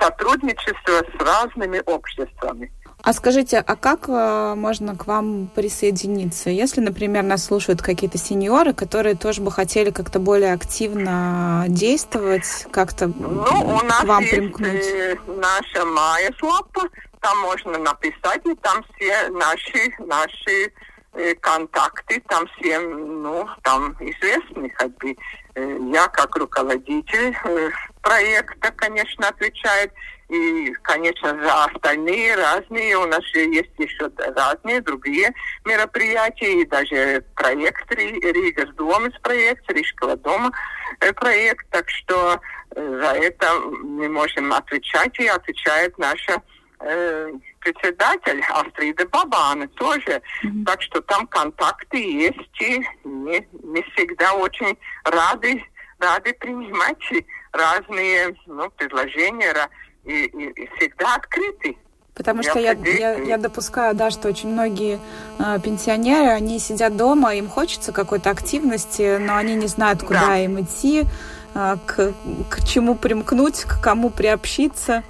сотрудничество 0.00 1.02
с 1.16 1.20
разными 1.20 1.82
обществами. 1.86 2.72
А 3.08 3.14
скажите, 3.14 3.64
а 3.66 3.74
как 3.74 4.06
э, 4.06 4.54
можно 4.54 4.94
к 4.94 5.06
вам 5.06 5.46
присоединиться? 5.46 6.50
Если, 6.50 6.82
например, 6.82 7.22
нас 7.22 7.42
слушают 7.42 7.80
какие-то 7.80 8.18
сеньоры, 8.18 8.74
которые 8.74 9.14
тоже 9.14 9.40
бы 9.40 9.50
хотели 9.50 9.88
как-то 9.88 10.18
более 10.18 10.52
активно 10.52 11.64
действовать, 11.68 12.66
как-то 12.70 13.06
ну, 13.06 13.76
у 13.78 13.82
нас 13.82 14.02
к 14.02 14.04
вам 14.04 14.20
есть 14.20 14.34
примкнуть? 14.34 14.84
Э, 14.84 15.16
наша 15.26 15.86
Майя 15.86 16.30
Слапа, 16.38 16.82
там 17.20 17.38
можно 17.38 17.78
написать, 17.78 18.44
и 18.44 18.54
там 18.56 18.84
все 18.92 19.30
наши, 19.30 19.90
наши 20.00 20.70
э, 21.14 21.34
контакты, 21.36 22.22
там 22.28 22.46
всем, 22.58 23.22
ну, 23.22 23.48
там 23.62 23.96
известны, 24.00 24.68
как 24.68 24.94
бы, 24.98 25.16
я 25.94 26.08
как 26.08 26.36
руководитель 26.36 27.34
проекта, 28.02 28.70
конечно, 28.70 29.28
отвечает. 29.28 29.94
И, 30.28 30.72
конечно, 30.82 31.30
за 31.42 31.64
остальные 31.64 32.36
разные. 32.36 32.98
У 32.98 33.06
нас 33.06 33.24
же 33.24 33.40
есть 33.40 33.70
еще 33.78 34.10
разные 34.18 34.82
другие 34.82 35.32
мероприятия. 35.64 36.60
И 36.60 36.66
даже 36.66 37.24
проект 37.34 37.90
Рига 37.94 38.66
с 38.66 38.74
дома 38.74 39.10
проект, 39.22 39.70
Рижского 39.70 40.16
дома 40.16 40.50
э, 41.00 41.12
проект. 41.14 41.66
Так 41.70 41.88
что 41.88 42.40
э, 42.76 43.00
за 43.00 43.12
это 43.18 43.58
мы 43.82 44.08
можем 44.10 44.52
отвечать. 44.52 45.18
И 45.18 45.26
отвечает 45.26 45.96
наша 45.96 46.42
э, 46.80 47.32
председатель 47.60 48.42
Астрида 48.50 49.06
Бабана 49.08 49.66
тоже. 49.68 50.20
Mm-hmm. 50.44 50.64
Так 50.66 50.82
что 50.82 51.00
там 51.00 51.26
контакты 51.28 51.96
есть. 51.96 52.60
И 52.60 52.84
мы, 53.04 53.48
мы 53.62 53.82
всегда 53.94 54.34
очень 54.34 54.76
рады, 55.04 55.64
рады 55.98 56.34
принимать 56.34 56.98
разные 57.52 58.36
ну, 58.46 58.70
предложения 58.70 59.52
и, 60.08 60.24
и, 60.24 60.62
и 60.62 60.68
всегда 60.76 61.14
открыты. 61.16 61.76
Потому 62.14 62.42
что 62.42 62.58
я, 62.58 62.72
я, 62.72 63.12
я 63.14 63.36
допускаю, 63.36 63.94
да, 63.94 64.10
что 64.10 64.28
очень 64.28 64.48
многие 64.48 64.98
э, 65.38 65.58
пенсионеры, 65.62 66.30
они 66.30 66.58
сидят 66.58 66.96
дома, 66.96 67.36
им 67.36 67.48
хочется 67.48 67.92
какой-то 67.92 68.30
активности, 68.30 69.18
но 69.18 69.36
они 69.36 69.54
не 69.54 69.68
знают, 69.68 70.02
куда 70.02 70.26
да. 70.26 70.38
им 70.38 70.60
идти, 70.60 71.04
э, 71.54 71.76
к, 71.86 72.12
к 72.50 72.66
чему 72.66 72.96
примкнуть, 72.96 73.62
к 73.62 73.80
кому 73.80 74.10
приобщиться. 74.10 75.04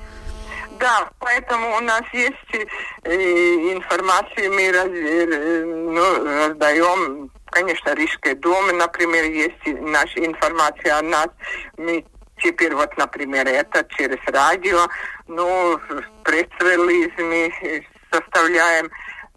Да, 0.78 1.08
поэтому 1.18 1.78
у 1.78 1.80
нас 1.80 2.02
есть 2.12 2.68
э, 3.04 3.14
информация, 3.72 4.50
мы 4.50 4.70
раз, 4.70 4.88
э, 4.88 5.64
ну, 5.64 6.48
раздаем, 6.48 7.30
конечно, 7.46 7.94
Рижской 7.94 8.34
доме, 8.34 8.74
например, 8.74 9.24
есть 9.24 9.80
наша 9.80 10.24
информация 10.24 10.98
о 10.98 11.02
нас. 11.02 11.28
Мы 11.78 12.04
Теперь 12.38 12.75
вот, 12.75 12.97
например, 12.97 13.47
это 13.47 13.87
через 13.97 14.18
радио, 14.26 14.87
ну, 15.26 15.78
пресс-релиз 16.25 17.12
мы 17.18 17.85
составляем. 18.11 18.90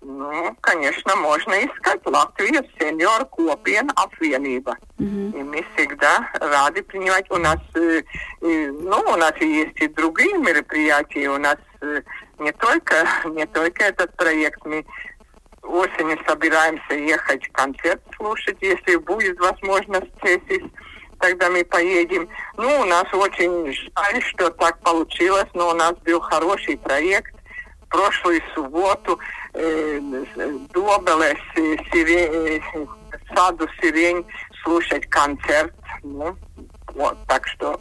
Ну, 0.03 0.57
конечно, 0.61 1.15
можно 1.15 1.53
искать 1.63 2.01
Латвию 2.05 2.63
сеньор 2.79 3.23
Копиен 3.25 3.91
Апвиениба. 3.95 4.75
Mm-hmm. 4.97 5.39
И 5.39 5.43
мы 5.43 5.65
всегда 5.75 6.27
рады 6.39 6.81
принимать. 6.81 7.29
У 7.29 7.37
нас, 7.37 7.59
э, 7.75 8.01
э, 8.41 8.71
ну, 8.71 8.97
у 8.99 9.15
нас 9.15 9.33
есть 9.39 9.79
и 9.79 9.87
другие 9.87 10.35
мероприятия. 10.39 11.29
У 11.29 11.37
нас 11.37 11.57
э, 11.81 12.01
не 12.39 12.51
только, 12.53 13.07
не 13.25 13.45
только 13.45 13.83
этот 13.83 14.15
проект. 14.17 14.65
Мы 14.65 14.83
осенью 15.61 16.17
собираемся 16.27 16.95
ехать 16.95 17.47
концерт 17.51 18.01
слушать, 18.15 18.57
если 18.61 18.95
будет 18.95 19.39
возможность 19.39 20.11
здесь 20.23 20.63
тогда 21.21 21.49
мы 21.49 21.63
поедем. 21.63 22.27
Ну, 22.57 22.81
у 22.81 22.85
нас 22.85 23.05
очень 23.13 23.71
жаль, 23.71 24.21
что 24.23 24.49
так 24.51 24.79
получилось, 24.79 25.47
но 25.53 25.69
у 25.69 25.73
нас 25.73 25.93
был 26.03 26.19
хороший 26.19 26.77
проект. 26.77 27.33
В 27.81 27.87
прошлую 27.89 28.41
субботу 28.55 29.19
э, 29.53 29.99
Добелес, 30.73 31.37
сирень, 31.91 32.59
э, 32.73 32.85
саду 33.35 33.67
сирень 33.81 34.25
слушать 34.63 35.05
концерт. 35.07 35.73
Ну, 36.03 36.35
вот, 36.95 37.17
так 37.27 37.47
что 37.47 37.79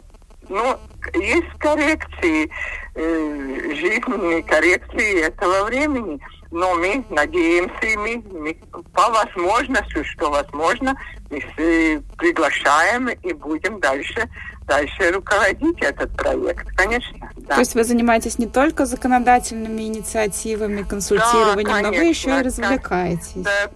ну, 0.49 0.77
есть 1.13 1.49
коррекции, 1.59 2.51
э, 2.95 3.73
жизненные 3.73 4.43
коррекции 4.43 5.21
этого 5.21 5.63
времени 5.63 6.19
но 6.51 6.75
мы 6.75 7.03
надеемся, 7.09 7.97
мы, 7.97 8.21
мы 8.31 8.53
по 8.93 9.09
возможности, 9.09 10.03
что 10.03 10.29
возможно, 10.29 10.95
мы 11.29 12.03
приглашаем 12.17 13.07
и 13.07 13.33
будем 13.33 13.79
дальше, 13.79 14.29
дальше 14.67 15.11
руководить 15.11 15.81
этот 15.81 16.15
проект, 16.15 16.67
конечно. 16.75 17.31
Да. 17.37 17.55
То 17.55 17.61
есть 17.61 17.73
вы 17.73 17.85
занимаетесь 17.85 18.37
не 18.37 18.47
только 18.47 18.85
законодательными 18.85 19.83
инициативами, 19.83 20.83
консультированием, 20.83 21.67
да, 21.67 21.73
конечно, 21.73 21.91
но 21.91 21.97
вы 21.97 22.03
еще 22.03 22.39
и 22.39 22.43
развлекаетесь. 22.43 23.31
Да, 23.35 23.71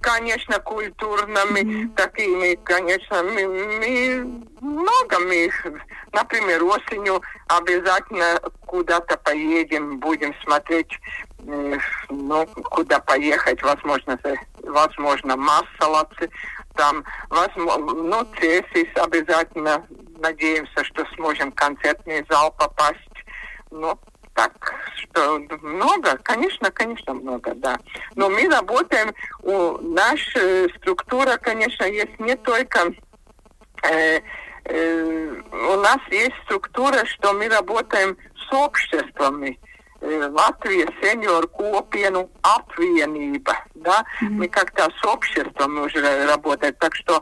конечно, 0.00 0.58
культурными, 0.60 1.60
mm-hmm. 1.60 1.94
такими, 1.96 2.54
конечно, 2.62 3.22
мы, 3.22 3.46
мы 3.46 4.42
много 4.60 5.18
мы, 5.20 5.50
например, 6.12 6.64
осенью 6.64 7.22
обязательно 7.48 8.40
куда-то 8.66 9.16
поедем, 9.16 9.98
будем 9.98 10.34
смотреть 10.44 10.90
ну, 12.08 12.46
куда 12.46 13.00
поехать, 13.00 13.62
возможно, 13.62 14.18
возможно, 14.62 15.36
Массалацы, 15.36 16.30
там, 16.74 17.04
возможно, 17.28 17.92
ну, 17.94 18.26
Цесис 18.38 18.88
обязательно, 18.96 19.86
надеемся, 20.18 20.84
что 20.84 21.04
сможем 21.14 21.52
в 21.52 21.54
концертный 21.54 22.24
зал 22.28 22.52
попасть, 22.52 22.96
ну, 23.70 23.98
так, 24.34 24.74
что 24.94 25.38
много, 25.60 26.16
конечно, 26.22 26.70
конечно, 26.70 27.14
много, 27.14 27.54
да. 27.56 27.78
Но 28.14 28.30
мы 28.30 28.48
работаем, 28.48 29.12
у, 29.42 29.78
наша 29.78 30.68
структура, 30.76 31.36
конечно, 31.36 31.84
есть 31.84 32.18
не 32.18 32.36
только 32.36 32.92
э, 33.82 34.20
э, 34.64 35.42
у 35.52 35.76
нас 35.80 35.98
есть 36.10 36.36
структура, 36.44 37.04
что 37.06 37.32
мы 37.32 37.48
работаем 37.48 38.16
с 38.48 38.52
обществами, 38.52 39.58
Латвия 40.00 40.88
сеньор 41.02 41.46
копиenu 41.48 42.30
apvienība, 42.42 43.54
да, 43.74 44.04
mm-hmm. 44.22 44.30
мы 44.30 44.48
как-то 44.48 44.88
с 44.90 45.04
обществом 45.04 45.82
уже 45.82 46.26
работаем, 46.26 46.74
так 46.78 46.94
что 46.94 47.20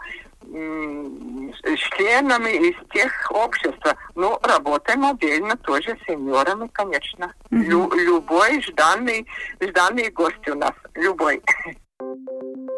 членами 1.77 2.69
из 2.69 2.77
тех 2.93 3.13
обществ. 3.31 3.95
Ну, 4.15 4.39
работаем 4.43 5.05
отдельно 5.05 5.57
тоже 5.57 5.99
с 6.01 6.07
сеньорами, 6.07 6.69
конечно. 6.73 7.35
Mm-hmm. 7.51 7.63
Лю, 7.65 7.93
любой 7.95 8.63
жданный, 8.63 9.27
жданный 9.61 10.11
гость 10.11 10.49
у 10.49 10.55
нас, 10.55 10.73
любой. 10.95 11.43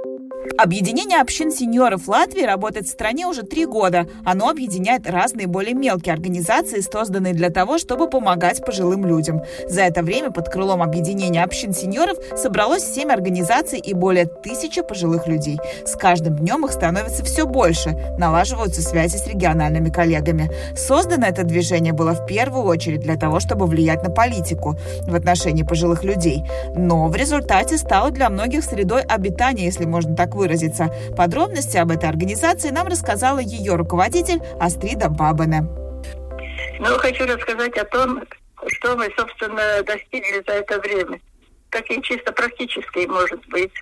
Объединение 0.56 1.20
общин 1.20 1.50
сеньоров 1.50 2.08
Латвии 2.08 2.42
работает 2.42 2.86
в 2.86 2.90
стране 2.90 3.26
уже 3.26 3.42
три 3.42 3.66
года. 3.66 4.06
Оно 4.24 4.48
объединяет 4.48 5.08
разные 5.08 5.46
более 5.46 5.74
мелкие 5.74 6.14
организации, 6.14 6.80
созданные 6.80 7.34
для 7.34 7.50
того, 7.50 7.78
чтобы 7.78 8.08
помогать 8.08 8.64
пожилым 8.64 9.04
людям. 9.04 9.42
За 9.68 9.82
это 9.82 10.02
время 10.02 10.30
под 10.30 10.48
крылом 10.48 10.82
объединения 10.82 11.44
общин 11.44 11.74
сеньоров 11.74 12.16
собралось 12.36 12.84
семь 12.84 13.10
организаций 13.10 13.78
и 13.78 13.92
более 13.92 14.26
тысячи 14.26 14.82
пожилых 14.82 15.26
людей. 15.26 15.58
С 15.84 15.94
каждым 15.96 16.36
днем 16.36 16.64
их 16.64 16.72
становится 16.72 17.24
все 17.24 17.46
больше, 17.46 17.90
налаживаются 18.18 18.82
связи 18.82 19.16
с 19.16 19.26
региональными 19.26 19.90
коллегами. 19.90 20.50
Создано 20.74 21.26
это 21.26 21.44
движение 21.44 21.92
было 21.92 22.12
в 22.12 22.26
первую 22.26 22.64
очередь 22.64 23.00
для 23.00 23.16
того, 23.16 23.40
чтобы 23.40 23.66
влиять 23.66 24.02
на 24.02 24.10
политику 24.10 24.76
в 25.02 25.14
отношении 25.14 25.64
пожилых 25.64 26.02
людей. 26.02 26.44
Но 26.74 27.08
в 27.08 27.16
результате 27.16 27.76
стало 27.76 28.10
для 28.10 28.30
многих 28.30 28.64
средой 28.64 29.02
обитания, 29.02 29.64
если 29.64 29.84
можно 29.84 30.16
так 30.16 30.29
выразиться. 30.34 30.90
Подробности 31.16 31.76
об 31.76 31.90
этой 31.90 32.08
организации 32.08 32.70
нам 32.70 32.86
рассказала 32.86 33.38
ее 33.38 33.74
руководитель 33.74 34.40
Астрида 34.60 35.08
Бабана. 35.08 35.68
Ну, 36.78 36.86
хочу 36.98 37.26
рассказать 37.26 37.76
о 37.76 37.84
том, 37.84 38.22
что 38.66 38.96
мы, 38.96 39.12
собственно, 39.16 39.82
достигли 39.82 40.42
за 40.46 40.54
это 40.54 40.78
время. 40.80 41.20
Какие 41.70 42.00
чисто 42.00 42.32
практические, 42.32 43.06
может 43.06 43.46
быть, 43.48 43.72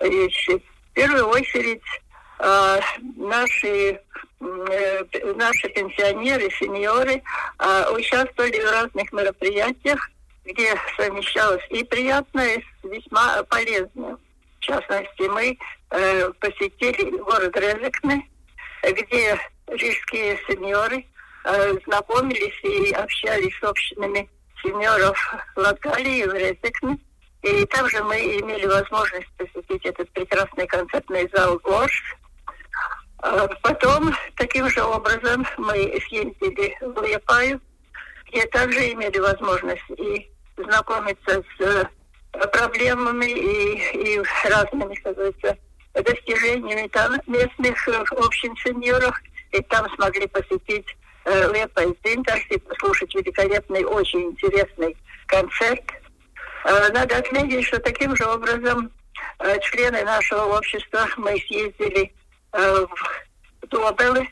вещи. 0.00 0.62
В 0.90 0.94
первую 0.94 1.28
очередь, 1.28 1.82
э, 2.38 2.80
наши, 3.16 4.00
э, 4.40 5.04
наши 5.36 5.68
пенсионеры, 5.68 6.50
сеньоры 6.58 7.22
э, 7.58 7.90
участвовали 7.92 8.60
в 8.60 8.70
разных 8.70 9.12
мероприятиях, 9.12 10.10
где 10.44 10.74
совмещалось 10.96 11.64
и 11.70 11.84
приятное, 11.84 12.56
и 12.56 12.88
весьма 12.88 13.42
полезное. 13.44 14.16
Частности, 14.66 15.28
мы 15.28 15.56
э, 15.90 16.32
посетили 16.40 17.16
город 17.18 17.56
Резекне, 17.56 18.28
где 18.82 19.38
рижские 19.68 20.38
сеньоры 20.48 21.06
э, 21.44 21.74
знакомились 21.84 22.58
и 22.64 22.90
общались 22.90 23.56
с 23.60 23.62
общинами 23.62 24.28
сеньоров 24.62 25.16
Латгалии 25.54 26.24
в 26.24 26.34
Резекне. 26.34 26.98
И 27.42 27.64
также 27.66 28.02
мы 28.02 28.16
имели 28.40 28.66
возможность 28.66 29.30
посетить 29.36 29.86
этот 29.86 30.10
прекрасный 30.10 30.66
концертный 30.66 31.30
зал 31.32 31.60
«Гош». 31.62 32.16
А 33.18 33.46
потом, 33.62 34.12
таким 34.36 34.68
же 34.68 34.82
образом, 34.82 35.46
мы 35.58 35.96
съездили 36.08 36.76
в 36.80 37.02
Лепаю, 37.02 37.60
где 38.26 38.44
также 38.46 38.92
имели 38.92 39.18
возможность 39.18 39.90
и 39.96 40.28
знакомиться 40.56 41.44
с 41.56 41.88
проблемами 42.52 43.26
и, 43.26 44.16
и 44.16 44.22
разными, 44.44 44.94
говорится, 45.02 45.56
достижениями 45.94 46.88
там 46.88 47.14
местных 47.26 47.88
э, 47.88 48.04
общин 48.16 48.54
сеньоров. 48.56 49.16
И 49.52 49.62
там 49.62 49.88
смогли 49.94 50.26
посетить 50.26 50.86
э, 51.24 51.52
Лепа 51.52 51.80
и 51.80 51.94
Зинтарс 52.04 52.42
и 52.50 52.58
послушать 52.58 53.14
великолепный, 53.14 53.84
очень 53.84 54.30
интересный 54.30 54.96
концерт. 55.26 55.84
Э, 56.64 56.88
надо 56.92 57.18
отметить, 57.18 57.64
что 57.66 57.78
таким 57.78 58.16
же 58.16 58.24
образом 58.24 58.90
э, 59.38 59.58
члены 59.60 60.04
нашего 60.04 60.56
общества 60.58 61.06
мы 61.16 61.38
съездили 61.38 62.12
э, 62.52 62.86
в 62.86 63.66
Добелы, 63.68 64.28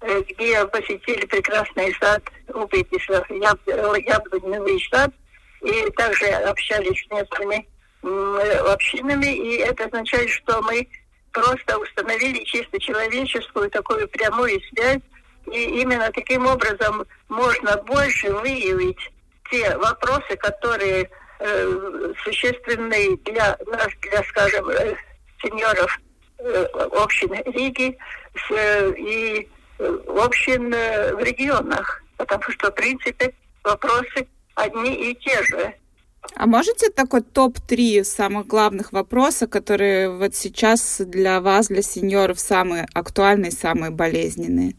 где 0.00 0.64
посетили 0.66 1.26
прекрасный 1.26 1.92
сад 2.00 2.22
Упитиса, 2.54 3.24
яблоневый 3.28 4.80
сад, 4.88 5.10
и 5.62 5.90
также 5.90 6.26
общались 6.26 7.04
с 7.04 7.10
местными 7.10 7.66
общинами, 8.72 9.34
и 9.34 9.56
это 9.56 9.86
означает, 9.86 10.30
что 10.30 10.62
мы 10.62 10.86
просто 11.32 11.78
установили 11.78 12.44
чисто 12.44 12.78
человеческую 12.80 13.70
такую 13.70 14.08
прямую 14.08 14.60
связь, 14.72 15.02
и 15.50 15.80
именно 15.80 16.10
таким 16.12 16.46
образом 16.46 17.04
можно 17.28 17.76
больше 17.82 18.32
выявить 18.32 18.98
те 19.50 19.76
вопросы, 19.78 20.36
которые 20.36 21.10
э, 21.40 22.12
существенны 22.22 23.16
для 23.24 23.56
нас, 23.66 23.88
для, 24.02 24.22
скажем, 24.24 24.68
э, 24.68 24.94
сеньоров 25.42 25.98
э, 26.38 26.64
общин 26.92 27.32
Риги 27.46 27.96
с, 28.34 28.50
э, 28.50 28.92
и 28.96 29.48
общин 30.08 30.72
э, 30.74 31.14
в 31.14 31.20
регионах, 31.20 32.02
потому 32.16 32.42
что, 32.50 32.70
в 32.70 32.74
принципе, 32.74 33.32
вопросы 33.64 34.26
одни 34.58 35.10
и 35.10 35.14
те 35.14 35.42
же. 35.44 35.74
А 36.34 36.46
можете 36.46 36.90
такой 36.90 37.22
топ-3 37.22 38.04
самых 38.04 38.46
главных 38.46 38.92
вопросов, 38.92 39.50
которые 39.50 40.10
вот 40.10 40.34
сейчас 40.34 41.00
для 41.00 41.40
вас, 41.40 41.68
для 41.68 41.82
сеньоров, 41.82 42.38
самые 42.40 42.86
актуальные, 42.92 43.52
самые 43.52 43.90
болезненные? 43.90 44.74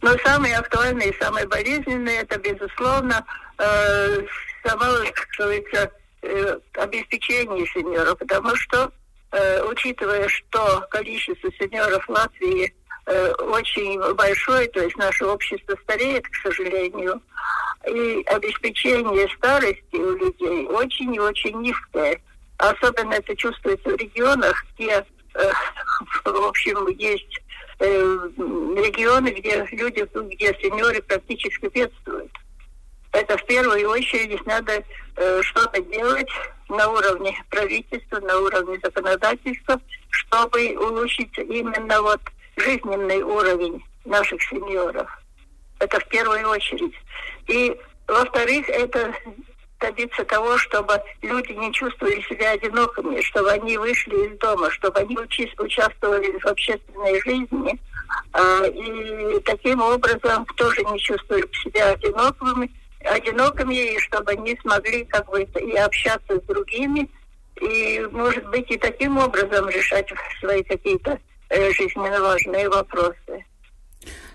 Но 0.00 0.16
самые 0.18 0.56
актуальные 0.56 1.10
и 1.10 1.22
самые 1.22 1.46
болезненные 1.46 2.22
это, 2.22 2.38
безусловно, 2.38 3.24
э, 3.58 4.22
само, 4.62 4.84
как 5.14 5.28
говорится, 5.38 5.90
э, 6.22 6.58
обеспечение 6.74 7.66
сеньоров, 7.66 8.18
потому 8.18 8.54
что, 8.56 8.92
э, 9.32 9.62
учитывая, 9.64 10.28
что 10.28 10.86
количество 10.90 11.50
сеньоров 11.58 12.04
в 12.06 12.10
Латвии 12.10 12.74
э, 13.06 13.32
очень 13.32 14.00
большое, 14.14 14.66
то 14.68 14.82
есть 14.82 14.96
наше 14.96 15.26
общество 15.26 15.76
стареет, 15.82 16.26
к 16.26 16.36
сожалению, 16.36 17.20
и 17.86 18.22
обеспечение 18.26 19.28
старости 19.36 19.96
у 19.96 20.16
людей 20.16 20.66
очень 20.66 21.14
и 21.14 21.20
очень 21.20 21.60
низкое. 21.60 22.20
Особенно 22.58 23.14
это 23.14 23.36
чувствуется 23.36 23.90
в 23.90 23.96
регионах, 23.96 24.64
где, 24.74 25.04
э, 25.34 25.52
в 26.24 26.44
общем, 26.46 26.86
есть 26.88 27.40
э, 27.80 28.28
регионы, 28.36 29.28
где 29.28 29.66
люди, 29.72 30.06
где 30.34 30.58
сеньоры 30.62 31.02
практически 31.02 31.66
бедствуют. 31.66 32.32
Это 33.12 33.36
в 33.36 33.46
первую 33.46 33.88
очередь 33.90 34.44
надо 34.46 34.82
э, 35.16 35.42
что-то 35.42 35.80
делать 35.82 36.30
на 36.68 36.88
уровне 36.88 37.36
правительства, 37.50 38.18
на 38.20 38.38
уровне 38.38 38.78
законодательства, 38.82 39.80
чтобы 40.10 40.76
улучшить 40.76 41.36
именно 41.38 42.02
вот 42.02 42.20
жизненный 42.56 43.22
уровень 43.22 43.84
наших 44.04 44.42
сеньоров. 44.42 45.08
Это 45.84 46.00
в 46.00 46.08
первую 46.08 46.48
очередь. 46.48 46.94
И, 47.46 47.76
во-вторых, 48.08 48.68
это 48.70 49.14
добиться 49.80 50.24
того, 50.24 50.56
чтобы 50.56 50.98
люди 51.20 51.52
не 51.52 51.70
чувствовали 51.74 52.22
себя 52.22 52.52
одинокими, 52.52 53.20
чтобы 53.20 53.50
они 53.50 53.76
вышли 53.76 54.28
из 54.28 54.38
дома, 54.38 54.70
чтобы 54.70 55.00
они 55.00 55.18
участвовали 55.18 56.38
в 56.38 56.46
общественной 56.46 57.20
жизни, 57.20 57.78
э, 58.32 58.70
и 58.70 59.40
таким 59.40 59.82
образом 59.82 60.46
тоже 60.56 60.82
не 60.84 60.98
чувствовали 60.98 61.46
себя 61.62 61.90
одинокими, 61.90 62.70
одинокими, 63.04 63.94
и 63.94 63.98
чтобы 63.98 64.32
они 64.32 64.58
смогли 64.62 65.04
как 65.04 65.28
бы 65.28 65.42
и 65.42 65.76
общаться 65.76 66.40
с 66.40 66.42
другими, 66.44 67.10
и, 67.60 68.06
может 68.10 68.48
быть, 68.48 68.70
и 68.70 68.78
таким 68.78 69.18
образом 69.18 69.68
решать 69.68 70.10
свои 70.40 70.62
какие-то 70.62 71.18
э, 71.50 71.72
жизненно 71.72 72.20
важные 72.20 72.70
вопросы. 72.70 73.44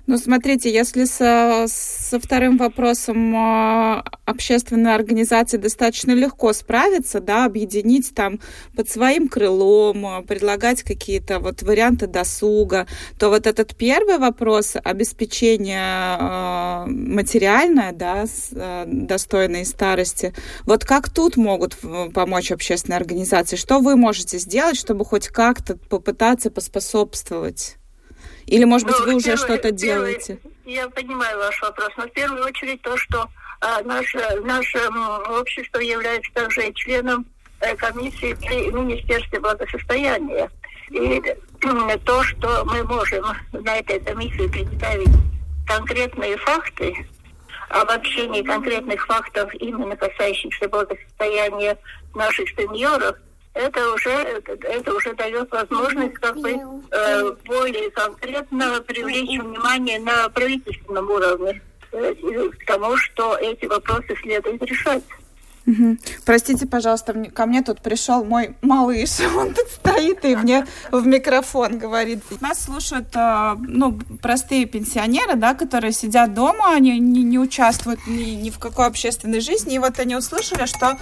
Ну, 0.10 0.18
смотрите, 0.18 0.74
если 0.74 1.06
со, 1.06 1.66
со 1.68 2.20
вторым 2.20 2.58
вопросом 2.58 3.36
э, 3.36 4.02
общественной 4.26 4.96
организации 4.96 5.58
достаточно 5.58 6.14
легко 6.14 6.52
справиться, 6.52 7.20
да, 7.20 7.46
объединить 7.46 8.16
там 8.16 8.40
под 8.76 8.90
своим 8.90 9.28
крылом, 9.28 10.08
а, 10.08 10.22
предлагать 10.24 10.82
какие-то 10.82 11.38
вот 11.38 11.62
варианты 11.62 12.08
досуга, 12.08 12.88
то 13.20 13.30
вот 13.30 13.46
этот 13.46 13.76
первый 13.76 14.18
вопрос 14.18 14.78
обеспечения 14.84 16.18
э, 16.20 16.86
материальное, 16.88 17.92
да, 17.92 18.26
э, 18.26 18.86
достойной 18.88 19.64
старости, 19.64 20.34
вот 20.66 20.86
как 20.86 21.12
тут 21.12 21.38
могут 21.38 21.78
помочь 22.16 22.52
общественные 22.52 22.98
организации? 22.98 23.58
Что 23.58 23.78
вы 23.78 23.96
можете 23.96 24.40
сделать, 24.40 24.76
чтобы 24.76 25.06
хоть 25.06 25.28
как-то 25.28 25.78
попытаться 25.78 26.50
поспособствовать? 26.50 27.79
Или, 28.50 28.64
может 28.64 28.88
быть, 28.88 28.98
ну, 29.00 29.06
вы 29.06 29.16
уже 29.16 29.38
что-то 29.38 29.72
делаете? 29.72 30.40
Я 30.66 30.90
понимаю 30.90 31.38
ваш 31.38 31.62
вопрос, 31.62 31.90
но 31.98 32.06
в 32.06 32.12
первую 32.12 32.44
очередь 32.44 32.82
то, 32.82 32.98
что 32.98 33.28
а, 33.62 33.82
наше, 33.84 34.18
наше 34.42 34.80
общество 35.30 35.80
является 35.80 36.32
также 36.34 36.74
членом 36.74 37.28
э, 37.62 37.76
комиссии 37.76 38.34
при 38.34 38.72
Министерстве 38.72 39.40
благосостояния. 39.40 40.50
И 40.90 41.22
то, 42.06 42.24
что 42.24 42.66
мы 42.66 42.84
можем 42.86 43.24
на 43.52 43.78
этой 43.78 44.00
комиссии 44.00 44.48
представить 44.48 45.12
конкретные 45.68 46.36
факты, 46.38 47.08
обобщение 47.70 48.44
конкретных 48.44 49.06
фактов, 49.06 49.54
именно 49.60 49.96
касающихся 49.96 50.68
благосостояния 50.70 51.78
наших 52.16 52.50
сеньоров– 52.50 53.16
это 53.54 53.94
уже, 53.94 54.10
это 54.10 54.94
уже 54.94 55.14
дает 55.16 55.52
возможность 55.52 56.16
как 56.16 56.38
бы 56.38 56.52
э, 56.52 57.32
более 57.46 57.90
конкретно 57.92 58.82
привлечь 58.82 59.40
внимание 59.40 60.00
на 60.00 60.30
правительственном 60.30 61.10
уровне 61.10 61.62
э, 61.92 62.14
к 62.14 62.66
тому, 62.66 62.96
что 62.98 63.38
эти 63.38 63.66
вопросы 63.66 64.16
следует 64.22 64.62
решать. 64.64 65.04
Угу. 65.70 65.98
Простите, 66.26 66.66
пожалуйста, 66.66 67.14
ко 67.14 67.46
мне 67.46 67.62
тут 67.62 67.82
пришел 67.82 68.24
мой 68.24 68.56
малыш, 68.62 69.20
он 69.38 69.54
тут 69.54 69.68
стоит 69.68 70.26
и 70.26 70.36
мне 70.36 70.66
в 70.92 71.06
микрофон 71.06 71.78
говорит. 71.78 72.20
Нас 72.42 72.64
слушают 72.64 73.16
э, 73.16 73.56
ну, 73.60 74.00
простые 74.22 74.66
пенсионеры, 74.66 75.36
да, 75.36 75.54
которые 75.54 75.92
сидят 75.92 76.34
дома, 76.34 76.74
они 76.74 77.00
не, 77.00 77.24
не 77.24 77.38
участвуют 77.38 78.00
ни, 78.08 78.32
ни 78.32 78.50
в 78.50 78.58
какой 78.58 78.88
общественной 78.88 79.42
жизни, 79.42 79.76
и 79.76 79.80
вот 79.80 80.00
они 80.00 80.16
услышали, 80.16 80.66
что 80.66 80.98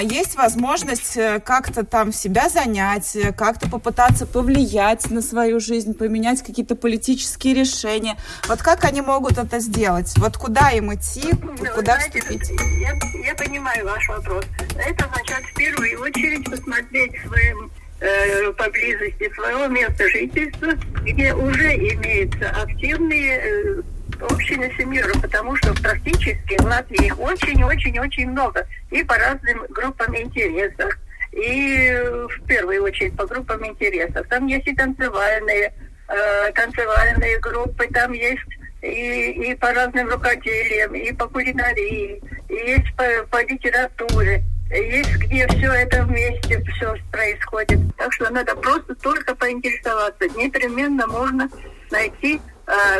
есть 0.00 0.36
возможность 0.36 1.16
э, 1.16 1.40
как-то 1.40 1.84
там 1.84 2.12
себя 2.12 2.48
занять, 2.48 3.16
э, 3.16 3.32
как-то 3.32 3.68
попытаться 3.68 4.26
повлиять 4.26 5.10
на 5.10 5.22
свою 5.22 5.58
жизнь, 5.58 5.94
поменять 5.94 6.40
какие-то 6.42 6.76
политические 6.76 7.54
решения. 7.54 8.16
Вот 8.46 8.62
как 8.62 8.84
они 8.84 9.00
могут 9.00 9.38
это 9.38 9.58
сделать? 9.58 10.12
Вот 10.18 10.36
куда 10.36 10.70
им 10.70 10.94
идти, 10.94 11.32
ну, 11.42 11.56
куда 11.74 11.96
знаете, 11.96 12.20
вступить? 12.20 12.50
Я, 12.80 12.92
я 13.26 13.34
понимаю 13.34 13.84
ваш 13.84 14.08
вопрос. 14.08 14.44
Это 14.76 15.04
означает 15.06 15.44
в 15.46 15.54
первую 15.54 16.00
очередь 16.00 16.48
посмотреть 16.48 17.12
своим 17.26 17.72
э, 18.00 18.52
поблизости 18.52 19.34
своего 19.34 19.66
места 19.66 20.08
жительства, 20.08 20.68
где 21.02 21.34
уже 21.34 21.74
имеются 21.74 22.50
активные 22.50 23.82
общины 24.30 24.72
сеньоров, 24.76 25.20
потому 25.20 25.56
что 25.56 25.74
практически 25.74 26.60
в 26.60 26.64
Латвии 26.64 27.06
их 27.06 27.18
очень-очень-очень 27.18 28.30
много. 28.30 28.66
И 28.90 29.02
по 29.02 29.16
разным 29.16 29.66
группам 29.68 30.16
интересов. 30.16 30.98
И 31.32 31.90
в 32.28 32.46
первую 32.46 32.82
очередь 32.84 33.16
по 33.16 33.26
группам 33.26 33.66
интересов. 33.66 34.26
Там 34.28 34.46
есть 34.46 34.66
и 34.66 34.74
танцевальные, 34.74 35.72
э, 36.08 36.52
танцевальные 36.52 37.38
группы, 37.38 37.88
там 37.88 38.12
есть 38.12 38.42
и, 38.82 39.50
и 39.50 39.54
по 39.54 39.72
разным 39.72 40.08
рукоделиям, 40.08 40.94
и 40.94 41.12
по 41.12 41.26
кулинарии, 41.28 42.22
и 42.48 42.54
есть 42.54 42.94
по, 42.96 43.04
по 43.30 43.42
литературе. 43.44 44.44
Есть 44.70 45.16
где 45.16 45.46
все 45.48 45.70
это 45.72 46.04
вместе 46.04 46.62
все 46.64 46.94
происходит. 47.10 47.78
Так 47.98 48.12
что 48.12 48.30
надо 48.30 48.56
просто 48.56 48.94
только 48.96 49.34
поинтересоваться. 49.34 50.28
Непременно 50.36 51.06
можно 51.06 51.48
найти 51.90 52.40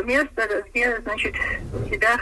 место, 0.05 0.65
где, 0.69 1.01
значит, 1.01 1.35
себя 1.91 2.19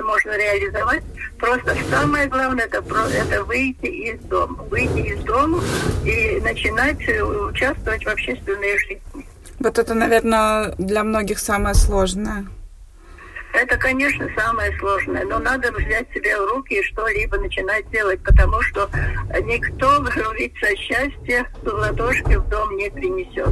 можно 0.00 0.36
реализовать. 0.36 1.02
Просто 1.38 1.76
самое 1.90 2.28
главное 2.28 2.64
это, 2.66 2.78
это 2.78 3.44
выйти 3.44 3.86
из 3.86 4.20
дома. 4.20 4.62
Выйти 4.64 5.14
из 5.14 5.24
дома 5.24 5.62
и 6.04 6.40
начинать 6.40 7.00
э, 7.08 7.22
участвовать 7.22 8.04
в 8.04 8.08
общественной 8.08 8.78
жизни. 8.78 9.26
Вот 9.58 9.78
это, 9.78 9.94
наверное, 9.94 10.74
для 10.78 11.02
многих 11.02 11.38
самое 11.38 11.74
сложное. 11.74 12.46
Это, 13.56 13.78
конечно, 13.78 14.28
самое 14.36 14.76
сложное, 14.78 15.24
но 15.24 15.38
надо 15.38 15.72
взять 15.72 16.06
себя 16.12 16.38
в 16.42 16.44
руки 16.44 16.74
и 16.74 16.82
что-либо 16.82 17.38
начинать 17.38 17.88
делать, 17.90 18.22
потому 18.22 18.60
что 18.60 18.90
никто, 19.44 20.00
говорится, 20.16 20.76
счастье 20.76 21.46
в 21.62 21.68
ладошке 21.68 22.38
в 22.38 22.48
дом 22.50 22.76
не 22.76 22.90
принесет. 22.90 23.48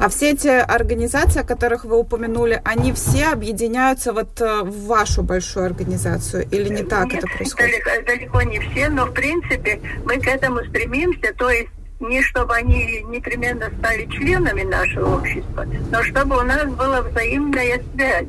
А 0.00 0.08
все 0.08 0.30
эти 0.30 0.46
организации, 0.46 1.40
о 1.40 1.44
которых 1.44 1.84
вы 1.84 1.98
упомянули, 1.98 2.62
они 2.64 2.92
все 2.92 3.32
объединяются 3.32 4.12
вот 4.12 4.40
э, 4.40 4.62
в 4.62 4.86
вашу 4.86 5.22
большую 5.22 5.66
организацию 5.66 6.46
или 6.48 6.68
не 6.68 6.84
так 6.84 7.06
Нет, 7.06 7.24
это 7.24 7.26
происходит? 7.26 7.82
Далеко, 7.84 8.06
далеко 8.06 8.42
не 8.42 8.60
все, 8.60 8.88
но 8.90 9.06
в 9.06 9.12
принципе 9.12 9.80
мы 10.04 10.20
к 10.20 10.26
этому 10.28 10.64
стремимся, 10.66 11.34
то 11.36 11.50
есть 11.50 11.70
не 11.98 12.22
чтобы 12.22 12.54
они 12.54 13.02
непременно 13.08 13.70
стали 13.78 14.06
членами 14.06 14.62
нашего 14.62 15.16
общества, 15.16 15.66
но 15.90 16.02
чтобы 16.04 16.38
у 16.38 16.42
нас 16.42 16.66
была 16.66 17.02
взаимная 17.02 17.80
связь, 17.94 18.26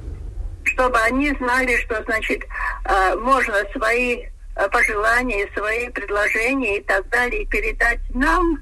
чтобы 0.66 1.00
они 1.00 1.32
знали, 1.34 1.76
что 1.78 2.04
значит 2.04 2.44
э, 2.86 3.16
можно 3.16 3.56
свои 3.74 4.24
э, 4.56 4.70
пожелания, 4.70 5.50
свои 5.56 5.90
предложения 5.90 6.78
и 6.78 6.84
так 6.84 7.08
далее 7.10 7.46
передать 7.46 8.00
нам, 8.14 8.62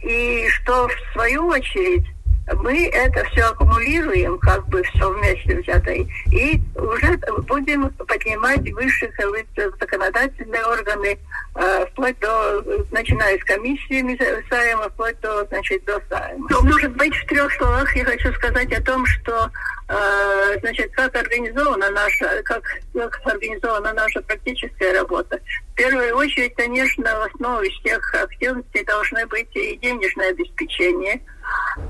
и 0.00 0.46
что 0.48 0.88
в 0.88 1.12
свою 1.12 1.46
очередь 1.48 2.06
мы 2.54 2.88
это 2.88 3.24
все 3.30 3.42
аккумулируем, 3.42 4.38
как 4.38 4.66
бы 4.68 4.82
все 4.82 5.10
вместе 5.10 5.60
взятое, 5.60 6.06
и 6.32 6.60
уже 6.76 7.18
будем 7.48 7.90
поднимать 7.90 8.70
высших 8.72 9.10
законодательные 9.80 10.64
органы, 10.64 11.18
э, 11.56 11.86
вплоть 11.86 12.18
до, 12.20 12.62
начиная 12.92 13.38
с 13.38 13.44
комиссиями 13.44 14.18
Сайма, 14.48 14.88
вплоть 14.90 15.18
до, 15.20 15.44
значит, 15.46 15.84
до 15.84 16.00
Сайма. 16.08 16.46
Но, 16.50 16.60
может 16.62 16.94
быть, 16.96 17.14
в 17.14 17.26
трех 17.26 17.52
словах 17.54 17.94
я 17.96 18.04
хочу 18.04 18.32
сказать 18.34 18.72
о 18.72 18.82
том, 18.82 19.04
что 19.06 19.50
э, 19.88 20.58
значит, 20.60 20.92
как 20.92 21.16
организована 21.16 21.90
наша, 21.90 22.42
как, 22.44 22.62
как 22.94 23.20
организована 23.24 23.92
наша 23.92 24.20
практическая 24.22 24.92
работа. 24.92 25.35
Первую 25.90 26.16
очередь, 26.16 26.54
конечно, 26.54 27.04
в 27.04 27.34
основе 27.34 27.70
всех 27.70 28.14
активностей 28.14 28.84
должны 28.84 29.26
быть 29.26 29.54
и 29.54 29.76
денежное 29.76 30.30
обеспечение– 30.30 31.22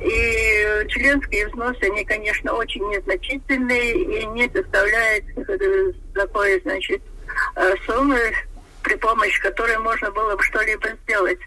и 0.00 0.88
членские 0.88 1.48
взносы, 1.48 1.78
они, 1.82 2.04
конечно, 2.04 2.52
очень 2.52 2.82
незначительные 2.88 3.92
и 3.92 4.26
не 4.26 4.50
составляют 4.52 5.24
э, 5.37 5.92
такой, 6.14 6.61
значит, 6.62 7.00
э, 7.54 7.74
суммы, 7.87 8.18
при 8.82 8.96
помощи 8.96 9.40
которой 9.40 9.78
можно 9.78 10.11
было 10.11 10.37
бы 10.37 10.42
что-либо 10.42 10.88
сделать. 11.04 11.38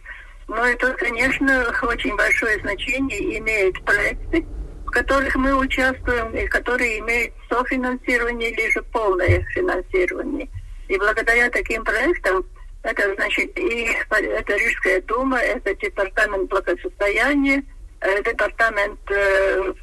Но 0.48 0.66
это, 0.66 0.94
конечно, 0.94 1.72
очень 1.84 2.16
большое 2.16 2.60
значение 2.62 3.38
имеет 3.40 3.84
проекты, 3.84 4.46
в 4.86 4.92
которых 4.92 5.36
мы 5.36 5.54
участвуем, 5.54 6.36
и 6.36 6.48
которые 6.48 7.00
имеют 7.00 7.34
софинансирование 7.50 8.52
или 8.52 8.72
же 8.72 8.82
полное 8.84 9.46
финансирование. 9.54 10.50
И 10.90 10.98
благодаря 10.98 11.50
таким 11.50 11.84
проектам 11.84 12.46
это 12.84 13.16
значит 13.16 13.58
и 13.58 13.90
это 14.12 14.56
Рижская 14.56 15.02
дума, 15.02 15.38
это 15.40 15.74
департамент 15.76 16.50
благосостояния, 16.50 17.64
Э, 18.02 18.24
департамент 18.24 19.00
э, 19.12 19.74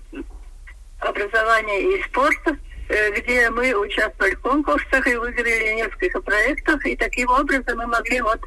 образования 1.01 1.83
и 1.83 2.03
спорта, 2.05 2.57
э, 2.89 3.11
где 3.11 3.51
мы 3.51 3.75
участвовали 3.75 4.35
в 4.35 4.41
конкурсах 4.41 5.07
и 5.07 5.17
выиграли 5.17 5.75
несколько 5.75 6.23
проектов. 6.23 6.83
И 6.87 6.97
таким 6.97 7.29
образом 7.29 7.77
мы 7.77 7.87
могли 7.87 8.23
вот 8.23 8.41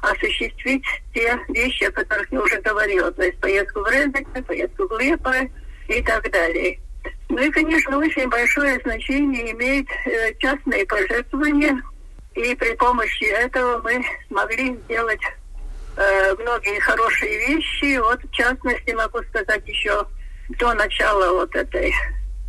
осуществить 0.00 0.84
те 1.14 1.38
вещи, 1.50 1.84
о 1.84 1.92
которых 1.92 2.32
я 2.32 2.40
уже 2.40 2.60
говорила. 2.62 3.12
То 3.12 3.22
есть 3.22 3.38
поездку 3.38 3.80
в 3.80 3.86
Резекне, 3.92 4.42
поездку 4.42 4.88
в 4.88 4.98
Лепое 4.98 5.48
и 5.86 6.02
так 6.02 6.28
далее. 6.32 6.80
Ну 7.28 7.38
и, 7.38 7.50
конечно, 7.50 7.98
очень 7.98 8.28
большое 8.28 8.80
значение 8.80 9.52
имеет 9.52 9.86
частные 10.40 10.84
пожертвования. 10.84 11.80
И 12.34 12.54
при 12.54 12.74
помощи 12.74 13.24
этого 13.24 13.80
мы 13.82 14.04
смогли 14.28 14.76
сделать 14.84 15.20
э, 15.96 16.34
многие 16.38 16.80
хорошие 16.80 17.38
вещи. 17.48 17.98
Вот 17.98 18.22
в 18.22 18.30
частности 18.30 18.90
могу 18.92 19.22
сказать 19.24 19.66
еще 19.66 20.06
до 20.58 20.74
начала 20.74 21.40
вот 21.40 21.54
этой 21.54 21.92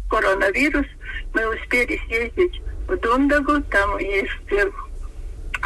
коронавирус 0.10 0.86
мы 1.34 1.56
успели 1.56 2.00
съездить 2.06 2.62
в 2.88 2.96
Дундагу, 2.98 3.62
там 3.64 3.98
есть 3.98 4.52
э, 4.52 4.70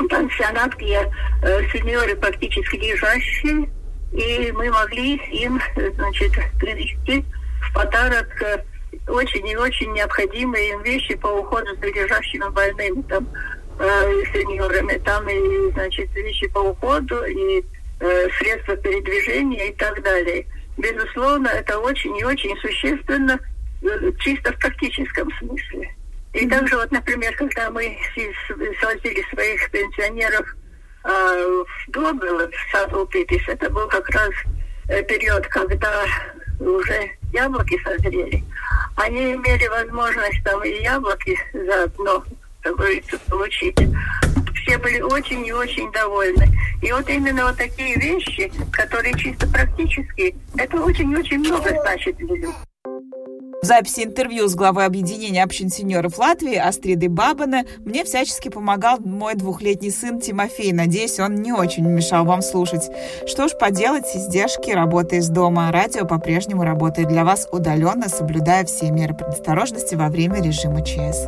пансионат, 0.09 0.73
где 0.75 1.11
э, 1.43 1.67
сеньоры 1.71 2.15
практически 2.15 2.75
лежащие, 2.75 3.69
и 4.13 4.51
мы 4.53 4.69
могли 4.69 5.15
им, 5.15 5.59
значит, 5.95 6.31
привезти 6.59 7.25
в 7.61 7.73
подарок 7.73 8.29
э, 8.41 8.63
очень 9.07 9.47
и 9.47 9.55
очень 9.55 9.91
необходимые 9.93 10.71
им 10.71 10.83
вещи 10.83 11.15
по 11.15 11.27
уходу 11.27 11.75
за 11.75 11.87
лежащими 11.87 12.49
больными. 12.49 13.01
Там 13.03 13.27
э, 13.79 14.23
сеньорами. 14.33 14.97
Там 14.99 15.27
и, 15.29 15.71
значит, 15.71 16.13
вещи 16.15 16.47
по 16.47 16.59
уходу, 16.59 17.23
и 17.25 17.63
э, 17.99 18.29
средства 18.37 18.75
передвижения 18.77 19.69
и 19.69 19.73
так 19.73 20.01
далее. 20.03 20.45
Безусловно, 20.77 21.47
это 21.47 21.79
очень 21.79 22.15
и 22.17 22.23
очень 22.23 22.55
существенно 22.57 23.39
э, 23.81 24.11
чисто 24.19 24.53
в 24.53 24.59
практическом 24.59 25.29
смысле. 25.39 25.95
И 26.33 26.47
также 26.47 26.75
вот, 26.75 26.91
например, 26.91 27.35
когда 27.35 27.71
мы 27.71 27.97
свозили 28.79 29.25
своих 29.33 29.71
пенсионеров 29.71 30.55
э, 31.03 31.09
в 31.09 31.91
Добрыло, 31.91 32.49
в 32.49 32.71
саду 32.71 33.05
Пипис, 33.07 33.41
это 33.47 33.69
был 33.69 33.87
как 33.87 34.07
раз 34.09 34.29
э, 34.89 35.01
период, 35.03 35.47
когда 35.47 36.05
уже 36.59 37.09
яблоки 37.33 37.79
созрели. 37.83 38.43
Они 38.95 39.33
имели 39.33 39.67
возможность 39.67 40.43
там 40.43 40.63
и 40.63 40.81
яблоки 40.81 41.37
заодно 41.53 42.23
как 42.67 42.75
говорится, 42.75 43.17
получить. 43.29 43.77
Все 44.55 44.77
были 44.77 44.99
очень 44.99 45.45
и 45.45 45.53
очень 45.53 45.91
довольны. 45.91 46.47
И 46.81 46.91
вот 46.91 47.09
именно 47.09 47.45
вот 47.45 47.57
такие 47.57 47.95
вещи, 47.95 48.51
которые 48.71 49.13
чисто 49.17 49.47
практические, 49.47 50.35
это 50.57 50.81
очень-очень 50.81 51.39
много 51.39 51.69
значит 51.81 52.19
людям. 52.19 52.53
В 53.61 53.65
записи 53.65 54.03
интервью 54.03 54.47
с 54.47 54.55
главой 54.55 54.85
объединения 54.85 55.43
общин 55.43 55.69
сеньоров 55.69 56.19
Латвии 56.19 56.55
Астридой 56.55 57.07
Бабане 57.07 57.65
мне 57.79 58.03
всячески 58.03 58.49
помогал 58.49 58.99
мой 58.99 59.33
двухлетний 59.33 59.91
сын 59.91 60.21
Тимофей. 60.21 60.71
Надеюсь, 60.73 61.19
он 61.19 61.35
не 61.35 61.51
очень 61.51 61.83
мешал 61.83 62.23
вам 62.23 62.41
слушать. 62.41 62.87
Что 63.25 63.47
ж 63.47 63.51
поделать, 63.59 64.05
издержки 64.15 64.69
работы 64.71 65.17
из 65.17 65.29
дома. 65.29 65.71
Радио 65.71 66.05
по-прежнему 66.05 66.63
работает 66.63 67.07
для 67.07 67.25
вас 67.25 67.47
удаленно, 67.51 68.09
соблюдая 68.09 68.63
все 68.65 68.91
меры 68.91 69.15
предосторожности 69.15 69.95
во 69.95 70.09
время 70.09 70.41
режима 70.41 70.85
ЧС. 70.85 71.27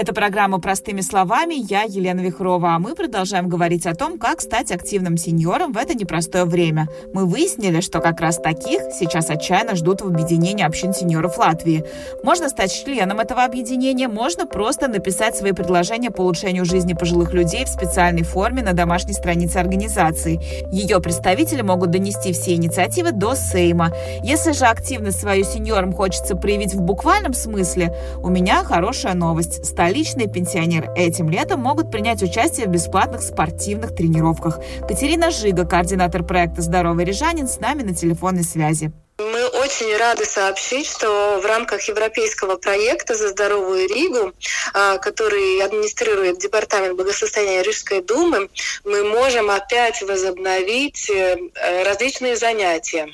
Это 0.00 0.14
программа 0.14 0.60
«Простыми 0.60 1.00
словами». 1.00 1.54
Я 1.54 1.82
Елена 1.82 2.20
Вихрова. 2.20 2.76
А 2.76 2.78
мы 2.78 2.94
продолжаем 2.94 3.48
говорить 3.48 3.84
о 3.84 3.96
том, 3.96 4.16
как 4.16 4.40
стать 4.40 4.70
активным 4.70 5.16
сеньором 5.16 5.72
в 5.72 5.76
это 5.76 5.92
непростое 5.94 6.44
время. 6.44 6.86
Мы 7.12 7.26
выяснили, 7.26 7.80
что 7.80 7.98
как 7.98 8.20
раз 8.20 8.36
таких 8.36 8.80
сейчас 8.96 9.28
отчаянно 9.28 9.74
ждут 9.74 10.02
в 10.02 10.06
объединении 10.06 10.64
общин 10.64 10.94
сеньоров 10.94 11.36
Латвии. 11.36 11.84
Можно 12.22 12.48
стать 12.48 12.72
членом 12.72 13.18
этого 13.18 13.42
объединения, 13.42 14.06
можно 14.06 14.46
просто 14.46 14.86
написать 14.86 15.34
свои 15.34 15.50
предложения 15.50 16.12
по 16.12 16.20
улучшению 16.20 16.64
жизни 16.64 16.92
пожилых 16.92 17.32
людей 17.32 17.64
в 17.64 17.68
специальной 17.68 18.22
форме 18.22 18.62
на 18.62 18.74
домашней 18.74 19.14
странице 19.14 19.56
организации. 19.56 20.40
Ее 20.70 21.00
представители 21.00 21.62
могут 21.62 21.90
донести 21.90 22.32
все 22.32 22.54
инициативы 22.54 23.10
до 23.10 23.34
Сейма. 23.34 23.92
Если 24.22 24.52
же 24.52 24.66
активность 24.66 25.18
свою 25.18 25.42
сеньорам 25.42 25.92
хочется 25.92 26.36
проявить 26.36 26.74
в 26.74 26.82
буквальном 26.82 27.34
смысле, 27.34 27.92
у 28.22 28.28
меня 28.28 28.62
хорошая 28.62 29.14
новость. 29.14 29.66
Столичные 29.88 30.28
пенсионеры 30.28 30.92
этим 30.94 31.30
летом 31.30 31.60
могут 31.60 31.90
принять 31.90 32.22
участие 32.22 32.66
в 32.66 32.68
бесплатных 32.68 33.22
спортивных 33.22 33.94
тренировках. 33.96 34.58
Катерина 34.86 35.30
Жига, 35.30 35.64
координатор 35.64 36.22
проекта 36.24 36.60
«Здоровый 36.60 37.06
рижанин», 37.06 37.48
с 37.48 37.58
нами 37.58 37.82
на 37.82 37.94
телефонной 37.94 38.44
связи. 38.44 38.92
Мы 39.16 39.46
очень 39.46 39.96
рады 39.96 40.26
сообщить, 40.26 40.86
что 40.86 41.40
в 41.42 41.46
рамках 41.46 41.80
европейского 41.88 42.56
проекта 42.56 43.14
«За 43.14 43.28
здоровую 43.28 43.88
Ригу», 43.88 44.34
а, 44.74 44.98
который 44.98 45.62
администрирует 45.62 46.38
Департамент 46.38 46.94
благосостояния 46.94 47.62
Рижской 47.62 48.02
думы, 48.02 48.50
мы 48.84 49.04
можем 49.04 49.48
опять 49.48 50.02
возобновить 50.02 51.08
э, 51.08 51.38
различные 51.84 52.36
занятия. 52.36 53.08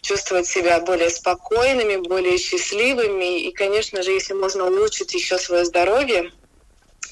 чувствовать 0.00 0.46
себя 0.46 0.80
более 0.80 1.10
спокойными, 1.10 1.96
более 1.96 2.38
счастливыми, 2.38 3.40
и, 3.40 3.52
конечно 3.52 4.02
же, 4.02 4.12
если 4.12 4.34
можно 4.34 4.66
улучшить 4.66 5.14
еще 5.14 5.38
свое 5.38 5.64
здоровье, 5.64 6.32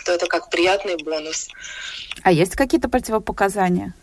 то 0.05 0.13
это 0.13 0.27
как 0.27 0.51
приятный 0.51 0.97
бонус. 0.97 1.49
А 2.23 2.33
есть 2.33 2.57
какие-то 2.57 2.89
противопоказания? 2.89 3.95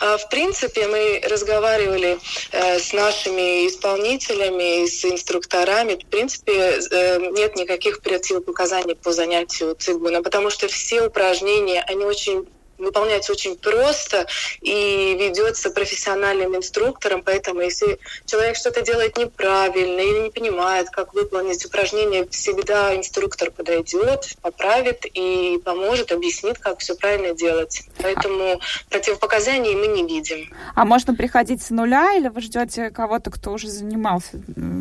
А, 0.00 0.16
в 0.16 0.28
принципе, 0.30 0.86
мы 0.88 1.20
разговаривали 1.28 2.18
э, 2.52 2.78
с 2.78 2.92
нашими 2.92 3.66
исполнителями, 3.68 4.86
с 4.86 5.04
инструкторами. 5.04 5.94
В 5.94 6.06
принципе, 6.06 6.80
э, 6.90 7.18
нет 7.32 7.56
никаких 7.56 8.00
противопоказаний 8.00 8.96
по 8.96 9.12
занятию 9.12 9.74
цигуна, 9.74 10.22
потому 10.22 10.50
что 10.50 10.68
все 10.68 11.06
упражнения, 11.06 11.82
они 11.86 12.04
очень 12.04 12.48
выполняется 12.78 13.32
очень 13.32 13.56
просто 13.56 14.26
и 14.60 15.16
ведется 15.18 15.70
профессиональным 15.70 16.56
инструктором, 16.56 17.22
поэтому 17.22 17.60
если 17.60 17.98
человек 18.26 18.56
что-то 18.56 18.82
делает 18.82 19.16
неправильно 19.16 20.00
или 20.00 20.20
не 20.24 20.30
понимает, 20.30 20.90
как 20.90 21.14
выполнить 21.14 21.64
упражнение, 21.64 22.26
всегда 22.28 22.96
инструктор 22.96 23.50
подойдет, 23.50 24.34
поправит 24.42 25.04
и 25.12 25.60
поможет, 25.64 26.12
объяснит, 26.12 26.58
как 26.58 26.78
все 26.80 26.94
правильно 26.94 27.34
делать. 27.34 27.84
Поэтому 28.00 28.60
противопоказаний 28.88 29.74
мы 29.74 29.88
не 29.88 30.06
видим. 30.06 30.50
А 30.74 30.84
можно 30.84 31.14
приходить 31.14 31.62
с 31.62 31.70
нуля 31.70 32.14
или 32.16 32.28
вы 32.28 32.40
ждете 32.40 32.90
кого-то, 32.90 33.30
кто 33.30 33.52
уже 33.52 33.68
занимался 33.68 34.40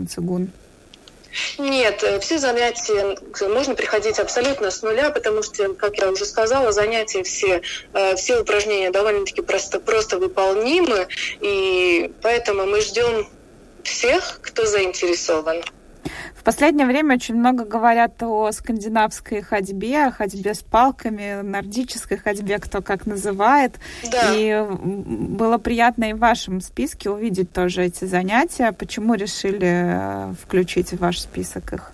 цигун? 0.10 0.49
Нет, 1.57 2.03
э, 2.03 2.19
все 2.19 2.37
занятия 2.37 3.17
можно 3.49 3.75
приходить 3.75 4.19
абсолютно 4.19 4.71
с 4.71 4.81
нуля, 4.81 5.09
потому 5.09 5.43
что, 5.43 5.73
как 5.73 5.97
я 5.97 6.09
уже 6.09 6.25
сказала, 6.25 6.71
занятия 6.71 7.23
все, 7.23 7.61
э, 7.93 8.15
все 8.15 8.39
упражнения 8.41 8.91
довольно-таки 8.91 9.41
просто, 9.41 9.79
просто 9.79 10.17
выполнимы, 10.17 11.07
и 11.41 12.11
поэтому 12.21 12.65
мы 12.65 12.81
ждем 12.81 13.27
всех, 13.83 14.39
кто 14.41 14.65
заинтересован 14.65 15.63
последнее 16.47 16.88
время 16.88 17.15
очень 17.15 17.36
много 17.36 17.65
говорят 17.65 18.23
о 18.23 18.49
скандинавской 18.53 19.41
ходьбе, 19.41 20.05
о 20.05 20.12
ходьбе 20.12 20.53
с 20.53 20.60
палками, 20.60 21.41
нордической 21.41 22.17
ходьбе, 22.17 22.57
кто 22.60 22.81
как 22.81 23.05
называет. 23.05 23.73
Да. 24.10 24.33
И 24.33 24.65
было 24.69 25.57
приятно 25.57 26.12
и 26.12 26.13
в 26.13 26.19
вашем 26.19 26.62
списке 26.62 27.10
увидеть 27.10 27.51
тоже 27.51 27.83
эти 27.83 28.05
занятия. 28.05 28.71
Почему 28.71 29.15
решили 29.15 30.29
э, 30.31 30.33
включить 30.41 30.91
в 30.91 30.99
ваш 30.99 31.19
список 31.19 31.73
их? 31.73 31.91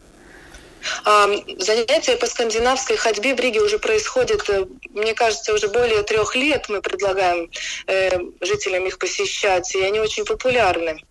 Занятия 1.58 2.16
по 2.18 2.28
скандинавской 2.28 2.98
ходьбе 2.98 3.34
в 3.34 3.39
Риге 3.39 3.60
уже 3.60 3.80
происходят, 3.80 4.48
э, 4.52 4.68
мне 4.92 5.16
кажется, 5.16 5.56
уже 5.56 5.68
более 5.68 6.04
трех 6.04 6.36
лет. 6.36 6.70
Мы 6.70 6.80
предлагаем 6.80 7.50
э, 7.88 8.20
жителям 8.39 8.86
их 8.86 9.00
посещать, 9.00 9.74
и 9.74 9.82
они 9.82 10.00
очень 10.00 10.26
популярны. 10.26 11.02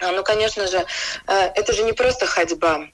А, 0.00 0.12
ну, 0.12 0.22
конечно 0.22 0.66
же, 0.66 0.84
э, 1.26 1.50
это 1.54 1.72
же 1.72 1.82
не 1.84 1.92
просто 1.92 2.26
ходьба. 2.26 2.88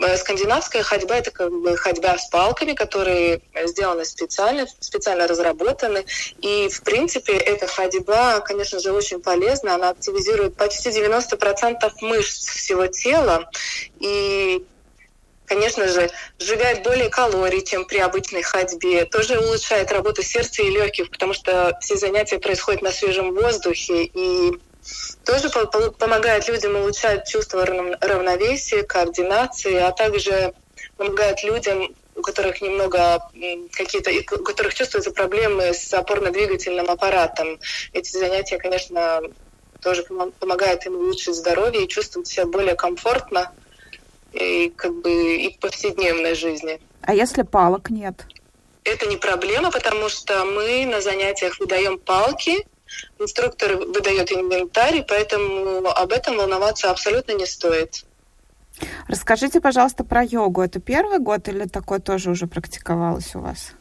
Э, 0.00 0.16
скандинавская 0.16 0.82
ходьба– 0.82 1.16
это 1.18 1.30
как 1.30 1.50
бы 1.50 1.76
ходьба 1.76 2.16
с 2.18 2.28
палками, 2.28 2.72
которые 2.72 3.40
сделаны 3.64 4.04
специально, 4.04 4.66
специально 4.80 5.26
разработаны. 5.26 6.04
И, 6.40 6.68
в 6.68 6.82
принципе, 6.82 7.32
эта 7.32 7.66
ходьба, 7.66 8.40
конечно 8.40 8.78
же, 8.78 8.92
очень 8.92 9.20
полезна. 9.20 9.74
Она 9.74 9.90
активизирует 9.90 10.56
почти 10.56 10.90
90% 10.90 11.92
мышц 12.00 12.48
всего 12.48 12.86
тела. 12.86 13.50
И 13.98 14.64
конечно 15.46 15.88
же, 15.88 16.10
сжигает 16.38 16.82
более 16.82 17.08
калорий, 17.08 17.64
чем 17.64 17.86
при 17.86 17.98
обычной 17.98 18.42
ходьбе. 18.42 19.06
Тоже 19.06 19.40
улучшает 19.40 19.90
работу 19.90 20.22
сердца 20.22 20.62
и 20.62 20.70
легких, 20.70 21.10
потому 21.10 21.32
что 21.32 21.76
все 21.80 21.96
занятия 21.96 22.38
происходят 22.38 22.82
на 22.82 22.92
свежем 22.92 23.34
воздухе. 23.34 24.04
И 24.04 24.60
тоже 25.24 25.48
помогает 25.50 26.48
людям 26.48 26.76
улучшать 26.76 27.28
чувство 27.28 27.66
равновесия, 27.66 28.82
координации, 28.82 29.76
а 29.76 29.92
также 29.92 30.52
помогает 30.96 31.42
людям, 31.44 31.94
у 32.14 32.22
которых 32.22 32.60
немного 32.60 33.20
какие-то, 33.72 34.10
у 34.34 34.42
которых 34.42 34.74
чувствуются 34.74 35.12
проблемы 35.12 35.72
с 35.72 35.92
опорно-двигательным 35.94 36.90
аппаратом. 36.90 37.58
Эти 37.92 38.10
занятия, 38.16 38.58
конечно, 38.58 39.20
тоже 39.82 40.02
помогают 40.02 40.84
им 40.86 40.96
улучшить 40.96 41.36
здоровье 41.36 41.84
и 41.84 41.88
чувствовать 41.88 42.26
себя 42.26 42.46
более 42.46 42.74
комфортно 42.74 43.52
и 44.32 44.72
как 44.76 44.92
бы 44.94 45.36
и 45.36 45.54
в 45.54 45.58
повседневной 45.60 46.34
жизни. 46.34 46.80
А 47.02 47.14
если 47.14 47.42
палок 47.42 47.90
нет? 47.90 48.26
Это 48.84 49.06
не 49.06 49.16
проблема, 49.16 49.70
потому 49.70 50.08
что 50.08 50.44
мы 50.44 50.86
на 50.86 51.00
занятиях 51.00 51.60
выдаем 51.60 51.98
палки, 51.98 52.66
Инструктор 53.18 53.76
выдает 53.76 54.32
инвентарь, 54.32 55.04
поэтому 55.06 55.88
об 55.88 56.12
этом 56.12 56.36
волноваться 56.36 56.90
абсолютно 56.90 57.32
не 57.32 57.46
стоит. 57.46 58.04
Расскажите, 59.08 59.60
пожалуйста, 59.60 60.04
про 60.04 60.22
йогу. 60.22 60.62
Это 60.62 60.80
первый 60.80 61.18
год 61.18 61.48
или 61.48 61.66
такое 61.66 61.98
тоже 61.98 62.30
уже 62.30 62.46
практиковалось 62.46 63.34
у 63.34 63.40
вас? 63.40 63.72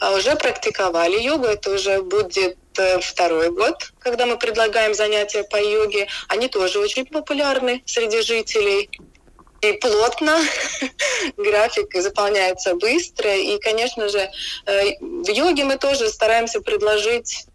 А 0.00 0.12
уже 0.14 0.34
практиковали 0.36 1.20
йогу. 1.20 1.46
Это 1.46 1.74
уже 1.74 2.02
будет 2.02 2.56
э, 2.78 3.00
второй 3.00 3.50
год, 3.50 3.92
когда 3.98 4.24
мы 4.24 4.38
предлагаем 4.38 4.94
занятия 4.94 5.44
по 5.44 5.56
йоге. 5.56 6.08
Они 6.28 6.48
тоже 6.48 6.78
очень 6.78 7.04
популярны 7.04 7.82
среди 7.84 8.22
жителей. 8.22 8.90
И 9.60 9.72
плотно, 9.72 10.38
график 11.36 11.94
заполняется 11.94 12.74
быстро. 12.76 13.34
И, 13.34 13.58
конечно 13.58 14.08
же, 14.08 14.30
э, 14.66 14.98
в 15.00 15.28
йоге 15.28 15.64
мы 15.64 15.76
тоже 15.76 16.08
стараемся 16.08 16.60
предложить 16.60 17.46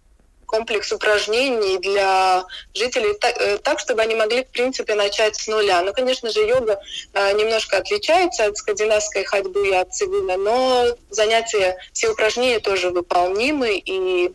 комплекс 0.52 0.92
упражнений 0.92 1.78
для 1.78 2.44
жителей 2.74 3.14
так, 3.14 3.36
э, 3.40 3.58
так, 3.58 3.80
чтобы 3.80 4.02
они 4.02 4.16
могли, 4.16 4.44
в 4.44 4.50
принципе, 4.50 4.96
начать 4.96 5.38
с 5.38 5.48
нуля. 5.48 5.82
Ну, 5.82 5.94
конечно 5.94 6.30
же, 6.30 6.42
йога 6.42 6.80
э, 7.14 7.32
немножко 7.34 7.78
отличается 7.78 8.46
от 8.46 8.58
скандинавской 8.58 9.24
ходьбы 9.24 9.70
и 9.70 9.74
от 9.74 9.94
цивила, 9.94 10.36
но 10.36 10.88
занятия, 11.10 11.78
все 11.94 12.10
упражнения 12.10 12.60
тоже 12.60 12.90
выполнимы. 12.90 13.78
И 13.78 14.34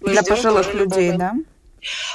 для 0.00 0.22
пожилых 0.22 0.74
людей, 0.74 1.12
да? 1.12 1.34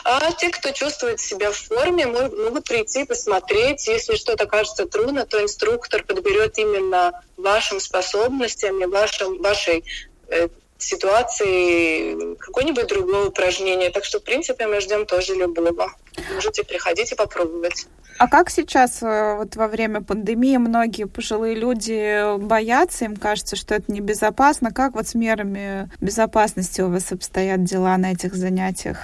А 0.03 0.31
те, 0.33 0.49
кто 0.49 0.71
чувствует 0.71 1.19
себя 1.19 1.51
в 1.51 1.57
форме, 1.57 2.05
могут 2.05 2.65
прийти 2.65 3.05
посмотреть. 3.05 3.87
Если 3.87 4.15
что-то 4.15 4.45
кажется 4.45 4.85
трудно, 4.85 5.25
то 5.25 5.41
инструктор 5.41 6.03
подберет 6.03 6.57
именно 6.59 7.23
вашим 7.37 7.79
способностям 7.79 8.83
и 8.83 8.85
вашим, 8.85 9.41
вашей 9.41 9.83
э, 10.27 10.49
ситуации 10.77 12.35
какое-нибудь 12.35 12.87
другое 12.87 13.27
упражнение. 13.27 13.89
Так 13.89 14.05
что, 14.05 14.19
в 14.19 14.23
принципе, 14.23 14.67
мы 14.67 14.81
ждем 14.81 15.05
тоже 15.05 15.35
любого. 15.35 15.91
Можете 16.33 16.63
приходить 16.63 17.11
и 17.11 17.15
попробовать. 17.15 17.87
А 18.17 18.29
как 18.29 18.49
сейчас 18.49 19.03
э, 19.03 19.35
вот 19.35 19.57
во 19.57 19.67
время 19.67 20.01
пандемии 20.01 20.55
многие 20.55 21.05
пожилые 21.05 21.53
люди 21.53 22.37
боятся, 22.37 23.05
им 23.05 23.17
кажется, 23.17 23.57
что 23.57 23.75
это 23.75 23.91
небезопасно. 23.91 24.71
Как 24.71 24.93
вот 24.93 25.07
с 25.07 25.15
мерами 25.15 25.89
безопасности 25.99 26.79
у 26.79 26.89
вас 26.89 27.11
обстоят 27.11 27.65
дела 27.65 27.97
на 27.97 28.13
этих 28.13 28.33
занятиях? 28.35 28.99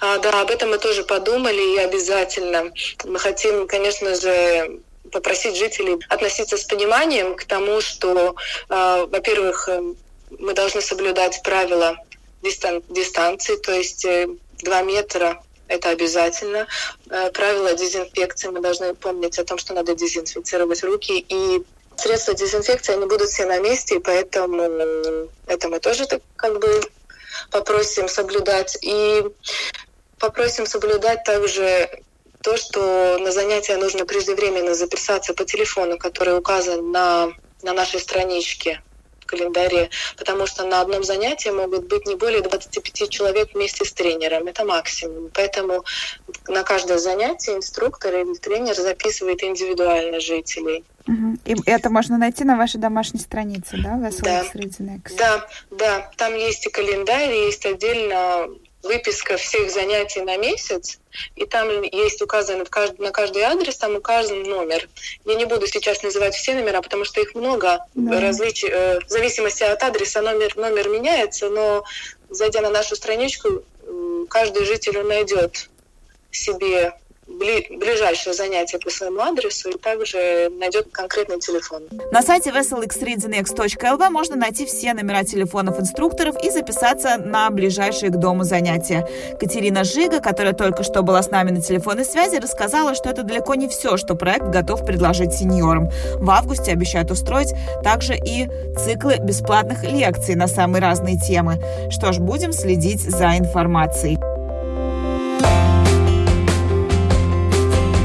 А, 0.00 0.18
да, 0.18 0.42
об 0.42 0.50
этом 0.50 0.70
мы 0.70 0.78
тоже 0.78 1.04
подумали 1.04 1.76
и 1.76 1.78
обязательно. 1.78 2.72
Мы 3.04 3.20
хотим, 3.20 3.68
конечно 3.68 4.16
же, 4.16 4.80
попросить 5.12 5.56
жителей 5.56 5.98
относиться 6.08 6.56
с 6.56 6.64
пониманием 6.64 7.36
к 7.36 7.44
тому, 7.44 7.80
что, 7.80 8.34
э, 8.68 9.06
во-первых, 9.08 9.68
э, 9.68 9.94
мы 10.38 10.54
должны 10.54 10.80
соблюдать 10.80 11.42
правила 11.42 11.96
дистан 12.42 12.82
дистанции, 12.88 13.56
то 13.56 13.72
есть 13.72 14.04
э, 14.04 14.28
2 14.62 14.82
метра 14.82 15.42
это 15.68 15.90
обязательно. 15.90 16.66
Э, 17.10 17.30
правила 17.30 17.74
дезинфекции, 17.74 18.48
мы 18.48 18.60
должны 18.60 18.94
помнить 18.94 19.38
о 19.38 19.44
том, 19.44 19.58
что 19.58 19.74
надо 19.74 19.94
дезинфицировать 19.94 20.82
руки. 20.82 21.24
И 21.28 21.62
средства 21.96 22.34
дезинфекции, 22.34 22.94
они 22.94 23.06
будут 23.06 23.28
все 23.28 23.46
на 23.46 23.58
месте, 23.60 23.96
и 23.96 24.00
поэтому 24.00 24.62
это 25.46 25.68
мы 25.68 25.78
тоже 25.80 26.06
так 26.06 26.22
как 26.36 26.58
бы 26.58 26.80
попросим 27.50 28.08
соблюдать. 28.08 28.78
И 28.82 29.24
попросим 30.18 30.66
соблюдать 30.66 31.24
также 31.24 31.88
то, 32.42 32.56
что 32.56 33.18
на 33.18 33.30
занятия 33.30 33.76
нужно 33.76 34.06
преждевременно 34.06 34.74
записаться 34.74 35.34
по 35.34 35.44
телефону, 35.44 35.98
который 35.98 36.36
указан 36.36 36.90
на, 36.90 37.30
на 37.62 37.74
нашей 37.74 38.00
страничке 38.00 38.82
календаре, 39.30 39.90
потому 40.16 40.46
что 40.46 40.64
на 40.64 40.80
одном 40.80 41.04
занятии 41.04 41.50
могут 41.50 41.86
быть 41.86 42.06
не 42.06 42.16
более 42.16 42.42
25 42.42 43.08
человек 43.08 43.54
вместе 43.54 43.84
с 43.84 43.92
тренером. 43.92 44.46
Это 44.46 44.64
максимум. 44.64 45.30
Поэтому 45.32 45.84
на 46.48 46.62
каждое 46.62 46.98
занятие 46.98 47.56
инструктор 47.56 48.14
или 48.14 48.34
тренер 48.34 48.74
записывает 48.74 49.42
индивидуально 49.42 50.20
жителей. 50.20 50.84
И 51.44 51.54
это 51.66 51.90
можно 51.90 52.18
найти 52.18 52.44
на 52.44 52.56
вашей 52.56 52.78
домашней 52.78 53.20
странице, 53.20 53.76
да, 53.82 53.96
да. 54.22 54.42
Да, 55.16 55.46
да, 55.70 56.10
там 56.16 56.34
есть 56.36 56.66
и 56.66 56.70
календарь, 56.70 57.32
есть 57.32 57.64
отдельно 57.66 58.48
выписка 58.82 59.36
всех 59.36 59.70
занятий 59.70 60.22
на 60.22 60.36
месяц, 60.36 60.98
и 61.36 61.44
там 61.44 61.82
есть 61.82 62.22
указан 62.22 62.64
на 62.98 63.10
каждый 63.10 63.42
адрес, 63.42 63.76
там 63.76 63.96
указан 63.96 64.42
номер. 64.42 64.88
Я 65.24 65.34
не 65.34 65.44
буду 65.44 65.66
сейчас 65.66 66.02
называть 66.02 66.34
все 66.34 66.54
номера, 66.54 66.80
потому 66.80 67.04
что 67.04 67.20
их 67.20 67.34
много. 67.34 67.84
Да. 67.94 68.20
Различ... 68.20 68.64
Э, 68.64 69.00
в 69.00 69.08
зависимости 69.08 69.62
от 69.62 69.82
адреса 69.82 70.22
номер, 70.22 70.56
номер 70.56 70.88
меняется, 70.88 71.48
но 71.48 71.84
зайдя 72.30 72.60
на 72.60 72.70
нашу 72.70 72.96
страничку, 72.96 73.62
каждый 74.28 74.64
житель 74.64 75.02
найдет 75.02 75.68
себе 76.30 76.94
ближайшее 77.40 78.34
занятие 78.34 78.78
по 78.78 78.90
своему 78.90 79.20
адресу 79.20 79.70
и 79.70 79.78
также 79.78 80.50
найдет 80.58 80.88
конкретный 80.92 81.40
телефон. 81.40 81.82
На 82.12 82.22
сайте 82.22 82.50
veselxreadingx.lv 82.50 84.10
можно 84.10 84.36
найти 84.36 84.66
все 84.66 84.92
номера 84.92 85.24
телефонов 85.24 85.80
инструкторов 85.80 86.36
и 86.42 86.50
записаться 86.50 87.16
на 87.16 87.50
ближайшие 87.50 88.10
к 88.10 88.16
дому 88.16 88.44
занятия. 88.44 89.08
Катерина 89.38 89.84
Жига, 89.84 90.20
которая 90.20 90.52
только 90.52 90.82
что 90.82 91.02
была 91.02 91.22
с 91.22 91.30
нами 91.30 91.50
на 91.50 91.62
телефонной 91.62 92.04
связи, 92.04 92.36
рассказала, 92.36 92.94
что 92.94 93.08
это 93.08 93.22
далеко 93.22 93.54
не 93.54 93.68
все, 93.68 93.96
что 93.96 94.14
проект 94.14 94.46
готов 94.48 94.84
предложить 94.84 95.32
сеньорам. 95.32 95.90
В 96.16 96.30
августе 96.30 96.72
обещают 96.72 97.10
устроить 97.10 97.54
также 97.82 98.14
и 98.16 98.48
циклы 98.76 99.16
бесплатных 99.18 99.82
лекций 99.84 100.34
на 100.34 100.46
самые 100.46 100.82
разные 100.82 101.18
темы. 101.18 101.58
Что 101.90 102.12
ж, 102.12 102.18
будем 102.18 102.52
следить 102.52 103.00
за 103.00 103.38
информацией. 103.38 104.18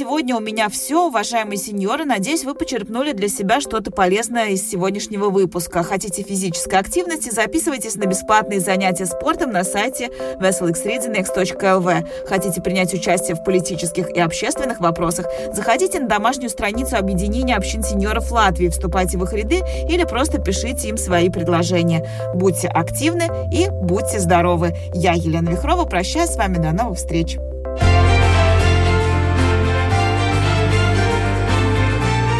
Сегодня 0.00 0.34
у 0.34 0.40
меня 0.40 0.70
все, 0.70 1.08
уважаемые 1.08 1.58
сеньоры. 1.58 2.06
Надеюсь, 2.06 2.44
вы 2.44 2.54
почерпнули 2.54 3.12
для 3.12 3.28
себя 3.28 3.60
что-то 3.60 3.90
полезное 3.90 4.48
из 4.48 4.66
сегодняшнего 4.66 5.28
выпуска. 5.28 5.82
Хотите 5.82 6.22
физической 6.22 6.76
активности, 6.76 7.28
записывайтесь 7.28 7.96
на 7.96 8.06
бесплатные 8.06 8.60
занятия 8.60 9.04
спортом 9.04 9.52
на 9.52 9.62
сайте 9.62 10.08
veselxreadingx.lv. 10.40 12.26
Хотите 12.26 12.62
принять 12.62 12.94
участие 12.94 13.36
в 13.36 13.44
политических 13.44 14.08
и 14.08 14.20
общественных 14.20 14.80
вопросах, 14.80 15.26
заходите 15.52 16.00
на 16.00 16.08
домашнюю 16.08 16.48
страницу 16.48 16.96
объединения 16.96 17.54
общин 17.54 17.82
сеньоров 17.82 18.32
Латвии, 18.32 18.68
вступайте 18.68 19.18
в 19.18 19.24
их 19.24 19.34
ряды 19.34 19.60
или 19.86 20.04
просто 20.04 20.40
пишите 20.40 20.88
им 20.88 20.96
свои 20.96 21.28
предложения. 21.28 22.08
Будьте 22.34 22.68
активны 22.68 23.28
и 23.52 23.68
будьте 23.68 24.18
здоровы. 24.18 24.74
Я, 24.94 25.12
Елена 25.12 25.50
Вихрова, 25.50 25.84
прощаюсь 25.84 26.30
с 26.30 26.36
вами. 26.36 26.56
До 26.56 26.72
новых 26.72 26.96
встреч. 26.96 27.36